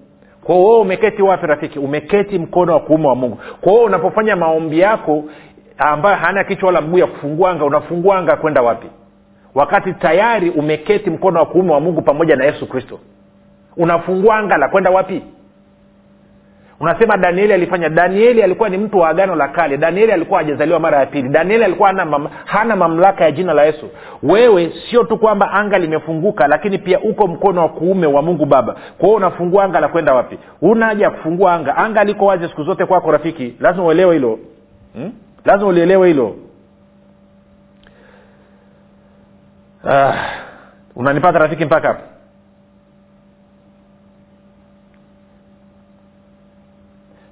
Kwa 0.44 0.54
hiyo 0.54 0.80
umeketi 0.80 1.22
wapi 1.22 1.46
rafiki? 1.46 1.78
Umeketi 1.78 2.38
mkono 2.38 2.72
wa 2.72 2.80
kuume 2.80 3.06
wa 3.08 3.14
mungu. 3.14 3.38
Kwa 3.60 3.72
hiyo 3.72 3.84
unapofanya 3.84 4.36
maombi 4.36 4.78
yako 4.80 5.24
ambayo 5.78 6.16
hana 6.16 6.44
kichwa 6.44 6.66
wala 6.66 6.80
mguu 6.80 6.98
ya 6.98 7.06
kufungua 7.06 7.50
anga 7.50 7.64
unafungua 7.64 8.18
anga 8.18 8.36
kwenda 8.36 8.62
wapi? 8.62 8.86
Wakati 9.54 9.92
tayari 9.92 10.50
umeketi 10.50 11.10
mkono 11.10 11.40
wa 11.40 11.46
kuume 11.46 11.72
wa 11.72 11.80
mungu 11.80 12.02
pamoja 12.02 12.36
na 12.36 12.44
yesu 12.44 12.66
kristo. 12.68 12.98
Unafungua 13.76 14.36
anga 14.36 14.56
la 14.56 14.68
kwenda 14.68 14.90
wapi 14.90 15.22
unasema 16.80 17.16
danieli 17.16 17.52
alifanya 17.52 17.88
danieli 17.88 18.42
alikuwa 18.42 18.68
ni 18.68 18.78
mtu 18.78 18.98
wa 18.98 19.08
agano 19.08 19.34
la 19.36 19.48
kale 19.48 19.76
danieli 19.76 20.12
alikuwa 20.12 20.38
hajazaliwa 20.40 20.80
mara 20.80 20.98
ya 20.98 21.06
pili 21.06 21.28
danieli 21.28 21.64
alikuwa 21.64 21.88
hana, 21.88 22.04
mam, 22.04 22.28
hana 22.44 22.76
mamlaka 22.76 23.24
ya 23.24 23.30
jina 23.32 23.52
la 23.54 23.64
yesu. 23.64 23.88
Wewe 24.22 24.72
sio 24.90 25.04
tu 25.04 25.18
kwamba 25.18 25.50
anga 25.52 25.78
limefunguka 25.78 26.46
lakini 26.46 26.78
pia 26.78 27.00
uko 27.00 27.26
mkono 27.26 27.60
wa 27.62 27.68
kuume 27.68 28.06
wa 28.06 28.22
mungu 28.22 28.46
baba. 28.46 28.72
Kwa 28.72 29.06
hiyo 29.06 29.16
unafungua 29.16 29.64
anga 29.64 29.80
la 29.80 29.88
kwenda 29.88 30.14
wapi? 30.14 30.38
Una 30.62 30.86
haja 30.86 31.04
ya 31.04 31.10
kufungua 31.10 31.52
anga. 31.54 31.76
Anga 31.76 32.04
liko 32.04 32.26
wazi 32.26 32.48
siku 32.48 32.62
zote 32.64 32.86
kwako 32.86 33.10
rafiki. 33.10 33.54
Lazima 33.60 33.84
uelewe 33.86 34.14
hilo. 34.14 34.38
Hmm? 34.94 35.12
lazima 35.44 35.68
ulielewe 35.68 36.08
hilo. 36.08 36.36
Ah, 39.90 40.14
unanipata 40.96 41.38
rafiki 41.38 41.64
mpaka 41.64 41.88
hapa 41.88 42.00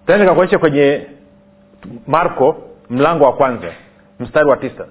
tena 0.06 0.24
kakuonyesha 0.24 0.58
kwenye 0.58 1.06
marko 2.06 2.56
mlango 2.90 3.24
wa 3.24 3.32
kwanza 3.32 3.66
mstari 4.20 4.48
wa 4.48 4.56
tisa. 4.56 4.86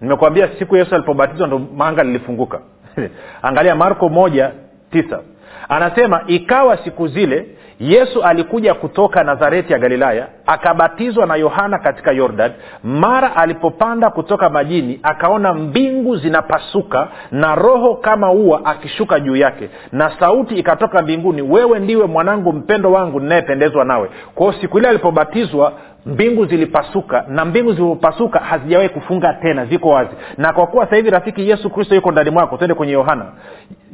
Nimekwambia 0.00 0.48
siku 0.58 0.76
yesu 0.76 0.94
alipobatizwa 0.94 1.46
ndo 1.46 1.58
manga 1.58 2.02
lilifunguka. 2.02 2.60
Angalia 3.42 3.74
marko 3.76 4.08
moja 4.08 4.52
tisa. 4.90 5.20
Anasema 5.68 6.24
ikawa 6.26 6.76
siku 6.84 7.08
zile 7.08 7.46
yesu 7.80 8.22
alikuja 8.22 8.74
kutoka 8.74 9.24
nazareti 9.24 9.72
ya 9.72 9.78
galilaya 9.78 10.28
akabatizwa 10.50 11.26
na 11.26 11.36
yohana 11.36 11.78
katika 11.78 12.12
yordan. 12.12 12.52
Mara 12.84 13.36
alipopanda 13.36 14.10
kutoka 14.10 14.50
majini 14.50 15.00
akaona 15.02 15.54
mbingu 15.54 16.16
zinapasuka 16.16 17.08
na 17.30 17.54
roho 17.54 17.94
kama 17.94 18.32
ua 18.32 18.64
akishuka 18.64 19.20
juu 19.20 19.36
yake 19.36 19.70
na 19.92 20.12
sauti 20.20 20.54
ikatoka 20.54 21.02
mbinguni 21.02 21.42
wewe 21.42 21.78
ndiwe 21.78 22.06
mwanangu 22.06 22.52
mpendo 22.52 22.92
wangu 22.92 23.20
ninayependezwa 23.20 23.84
nawe. 23.84 24.10
Kwao 24.34 24.52
siku 24.52 24.78
ile 24.78 24.88
alipobatizwa 24.88 25.72
mbingu 26.06 26.46
zilipasuka 26.46 27.24
na 27.28 27.44
mbingu 27.44 27.72
zilipopasuka 27.72 28.38
hazijawahi 28.38 28.88
kufunga 28.88 29.32
tena 29.34 29.64
ziko 29.66 29.88
wazi. 29.88 30.10
Na 30.38 30.52
kwa 30.52 30.66
kuwa 30.66 30.86
sahivi 30.86 31.10
rafiki 31.10 31.48
yesu 31.50 31.70
kristo 31.70 31.94
yuko 31.94 32.12
ndani 32.12 32.30
mwako 32.30 32.56
twende 32.56 32.74
kwenye 32.74 32.92
yohana. 32.92 33.24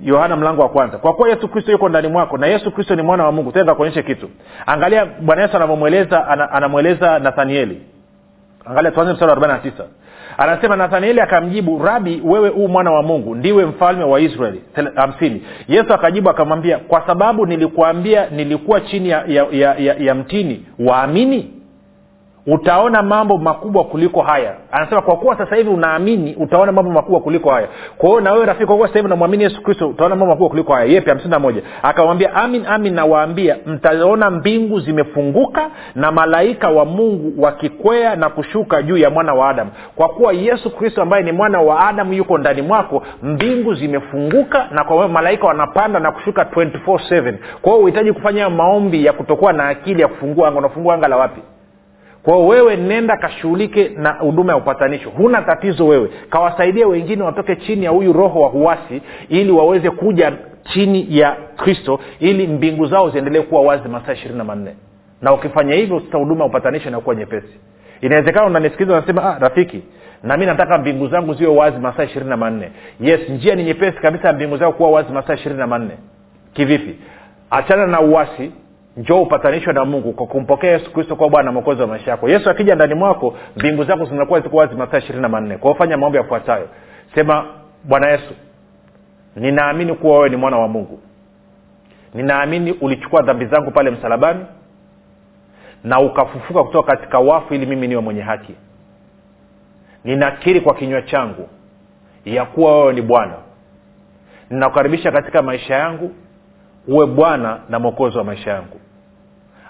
Yohana 0.02 0.36
mlango 0.36 0.62
wa 0.62 0.68
kwanza. 0.68 0.98
Kwa 0.98 1.14
kuwa 1.14 1.28
yesu 1.28 1.48
kristo 1.48 1.72
yuko 1.72 1.88
ndani 1.88 2.08
mwako 2.08 2.38
na 2.38 2.46
yesu 2.46 2.70
kristo 2.70 2.94
ni 2.94 3.02
mwana 3.02 3.24
wa 3.24 3.32
mungu 3.32 3.52
tenda 3.52 3.74
kuonyeshe 3.74 4.02
kitu. 4.02 4.28
Angalia 4.66 5.06
bwana 5.20 5.42
yesu 5.42 5.56
anavyomweleza 5.56 6.28
anamweleza 6.52 7.18
nathanieli. 7.18 7.80
Angalia 8.64 8.90
tuanze 8.90 9.12
mstari 9.12 9.30
wa 9.30 9.36
49 9.36 9.70
anasema 10.38 10.76
nathanieli 10.76 11.20
akamjibu 11.20 11.78
rabi 11.84 12.22
wewe 12.24 12.48
huu 12.48 12.68
mwana 12.68 12.90
wa 12.90 13.02
mungu 13.02 13.34
ndiwe 13.34 13.66
mfalme 13.66 14.04
wa 14.04 14.20
israeli. 14.20 14.62
Hamsini. 14.94 15.42
Yesu 15.68 15.94
akajibu 15.94 16.30
akamwambia 16.30 16.78
kwa 16.78 17.06
sababu 17.06 17.46
nilikuambia 17.46 18.26
nilikuwa 18.30 18.80
chini 18.80 19.08
ya, 19.08 19.24
ya, 19.26 19.46
ya, 19.52 19.74
ya, 19.74 19.94
ya 19.94 20.14
mtini 20.14 20.64
waamini 20.78 21.50
utaona 22.46 23.02
mambo 23.02 23.38
makubwa 23.38 23.84
kuliko 23.84 24.22
haya. 24.22 24.54
Anasema 24.72 25.02
kwa 25.02 25.16
kuwa 25.16 25.36
sasa 25.38 25.56
hivi 25.56 25.70
unaamini 25.70 26.34
utaona 26.34 26.72
mambo 26.72 26.90
makubwa 26.90 27.20
kuliko 27.20 27.50
haya. 27.50 27.68
Kwa 27.98 28.08
hiyo 28.08 28.20
na 28.20 28.32
wewe 28.32 28.46
rafiki 28.46 28.66
kwa 28.66 28.76
kuwa 28.76 28.88
sasa 28.88 28.98
hivi 28.98 29.06
unamwamini 29.06 29.44
yesu 29.44 29.62
kristo 29.62 29.88
utaona 29.88 30.16
mambo 30.16 30.26
makubwa 30.26 30.48
kuliko 30.48 30.72
haya. 30.74 30.86
Yepi? 30.86 31.10
hamsini 31.10 31.30
na 31.30 31.38
moja. 31.38 31.62
Akamwambia 31.82 32.34
amin 32.34 32.66
amin 32.66 32.94
nawaambia 32.94 33.56
mtaona 33.66 34.30
mbingu 34.30 34.80
zimefunguka 34.80 35.70
na 35.94 36.12
malaika 36.12 36.68
wa 36.70 36.84
mungu 36.84 37.42
wakikwea 37.42 38.16
na 38.16 38.28
kushuka 38.28 38.82
juu 38.82 38.96
ya 38.96 39.10
mwana 39.10 39.34
wa 39.34 39.48
adamu. 39.50 39.70
Kwa 39.96 40.08
kuwa 40.08 40.32
yesu 40.32 40.70
kristo 40.76 41.02
ambaye 41.02 41.22
ni 41.22 41.32
mwana 41.32 41.60
wa 41.60 41.88
adamu 41.88 42.12
yuko 42.12 42.38
ndani 42.38 42.62
mwako 42.62 43.02
mbingu 43.22 43.74
zimefunguka 43.74 44.66
na 44.70 44.84
kwa 44.84 45.08
malaika 45.08 45.46
wanapanda 45.46 46.00
na 46.00 46.12
kushuka 46.12 46.42
24/7 46.44 47.34
kwa 47.62 47.72
hiyo 47.72 47.84
uhitaji 47.84 48.12
kufanya 48.12 48.50
maombi 48.50 49.04
ya 49.04 49.12
kutokuwa 49.12 49.52
na 49.52 49.68
akili 49.68 50.02
ya 50.02 50.08
kufungua 50.08 50.48
anga. 50.48 50.58
Unafungua 50.58 50.94
anga 50.94 51.08
la 51.08 51.16
wapi 51.16 51.40
kwao 52.26 52.46
wewe 52.46 52.76
nenda 52.76 53.16
kashughulike 53.16 53.88
na 53.96 54.12
huduma 54.12 54.52
ya 54.52 54.58
upatanisho. 54.58 55.10
Huna 55.10 55.42
tatizo 55.42 55.86
wewe. 55.86 56.10
Kawasaidia 56.30 56.86
wengine 56.86 57.22
watoke 57.22 57.56
chini 57.56 57.84
ya 57.84 57.90
huyu 57.90 58.12
roho 58.12 58.40
wa 58.40 58.48
huasi 58.48 59.02
ili 59.28 59.50
waweze 59.52 59.90
kuja 59.90 60.32
chini 60.72 61.06
ya 61.18 61.36
kristo 61.56 62.00
ili 62.20 62.46
mbingu 62.46 62.86
zao 62.86 63.10
ziendelee 63.10 63.40
kuwa 63.40 63.62
wazi 63.62 63.88
masaa 63.88 64.12
ishirini 64.12 64.38
na 64.38 64.44
manne. 64.44 64.74
Na 65.22 65.32
ukifanya 65.34 65.74
hivyo 65.74 66.00
sasa 66.00 66.18
huduma 66.18 66.40
ya 66.40 66.46
upatanisho 66.50 66.88
inakuwa 66.88 67.14
nyepesi. 67.14 67.58
Inawezekana 68.00 68.46
unanisikiliza 68.46 68.96
unasema 68.98 69.24
ah, 69.24 69.38
rafiki 69.38 69.82
nami 70.22 70.46
nataka 70.46 70.78
mbingu 70.78 71.08
zangu 71.08 71.34
ziwe 71.34 71.56
wazi 71.56 71.78
masaa 71.78 72.04
ishirini 72.04 72.30
na 72.30 72.36
manne. 72.36 72.70
Yes 73.00 73.20
njia 73.28 73.54
ni 73.54 73.64
nyepesi 73.64 73.98
kabisa 73.98 74.28
ya 74.28 74.34
mbingu 74.34 74.56
zao 74.56 74.72
kuwa 74.72 74.90
wazi 74.90 75.12
masaa 75.12 75.34
ishirini 75.34 75.60
na 75.60 75.66
manne. 75.66 75.92
Kivipi? 76.54 76.96
Achana 77.50 77.86
na 77.86 78.00
uasi 78.00 78.52
njoo 78.96 79.22
upatanishwe 79.22 79.72
na 79.72 79.84
mungu 79.84 80.12
kwa 80.12 80.26
kumpokea 80.26 80.70
yesu 80.72 80.92
kristo 80.92 81.16
kuwa 81.16 81.28
bwana 81.30 81.52
mwokozi 81.52 81.80
wa 81.80 81.86
maisha 81.86 82.10
yako. 82.10 82.28
Yesu 82.28 82.50
akija 82.50 82.74
ndani 82.74 82.94
mwako 82.94 83.34
mbingu 83.56 83.84
zako 83.84 84.04
zinakuwa 84.04 84.40
ziko 84.40 84.56
wazi 84.56 84.74
masaa 84.74 84.98
ishirini 84.98 85.22
na 85.22 85.28
manne. 85.28 85.58
Kwao 85.58 85.74
fanya 85.74 85.96
maombi 85.96 86.18
yafuatayo. 86.18 86.68
Sema 87.14 87.46
bwana 87.84 88.08
yesu 88.10 88.34
ninaamini 89.36 89.94
kuwa 89.94 90.16
wewe 90.16 90.28
ni 90.28 90.36
mwana 90.36 90.58
wa 90.58 90.68
mungu. 90.68 91.00
Ninaamini 92.14 92.72
ulichukua 92.72 93.22
dhambi 93.22 93.46
zangu 93.46 93.70
pale 93.70 93.90
msalabani 93.90 94.44
na 95.84 96.00
ukafufuka 96.00 96.64
kutoka 96.64 96.96
katika 96.96 97.18
wafu 97.18 97.54
ili 97.54 97.66
mimi 97.66 97.88
niwe 97.88 98.00
mwenye 98.02 98.20
haki. 98.22 98.54
Ninakiri 100.04 100.60
kwa 100.60 100.74
kinywa 100.74 101.02
changu 101.02 101.48
ya 102.24 102.44
kuwa 102.44 102.78
wewe 102.80 102.92
ni 102.92 103.02
bwana. 103.02 103.34
Ninakukaribisha 104.50 105.12
katika 105.12 105.42
maisha 105.42 105.74
yangu 105.74 106.10
uwe 106.88 107.06
bwana 107.06 107.60
na 107.68 107.78
mwokozi 107.78 108.18
wa 108.18 108.24
maisha 108.24 108.50
yangu 108.50 108.80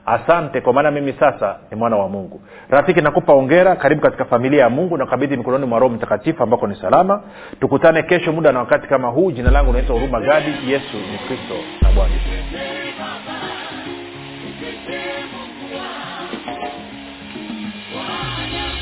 asante 0.06 0.60
kwa 0.60 0.72
maana 0.72 0.90
mimi 0.90 1.12
sasa 1.20 1.56
ni 1.70 1.76
mwana 1.76 1.96
wa 1.96 2.08
mungu. 2.08 2.40
Rafiki 2.70 3.00
nakupa 3.00 3.32
ongera 3.32 3.76
karibu 3.76 4.00
katika 4.02 4.24
familia 4.24 4.60
ya 4.62 4.70
mungu 4.70 4.96
nakabidhi 4.96 5.36
mikononi 5.36 5.66
mwa 5.66 5.78
roho 5.78 5.94
mtakatifu 5.94 6.42
ambako 6.42 6.66
ni 6.66 6.76
salama. 6.76 7.22
Tukutane 7.60 8.02
kesho 8.02 8.32
muda 8.32 8.52
na 8.52 8.58
wakati 8.58 8.88
kama 8.88 9.08
huu. 9.08 9.30
Jina 9.30 9.50
langu 9.50 9.72
naitwa 9.72 9.96
huruma 9.98 10.20
gadi. 10.20 10.50
Yesu 10.72 10.96
ni 11.12 11.18
kristo 11.28 11.54
na 11.82 11.90
bwana. 11.90 12.14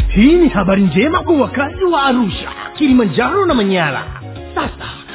Hii 0.09 0.35
ni 0.35 0.49
habari 0.49 0.83
njema 0.83 1.23
kwa 1.23 1.35
wakazi 1.37 1.85
wa 1.85 2.03
arusha 2.03 2.49
kilimanjaro 2.75 3.47
na 3.47 3.55
manyara. 3.55 4.03
Sasa 4.55 4.89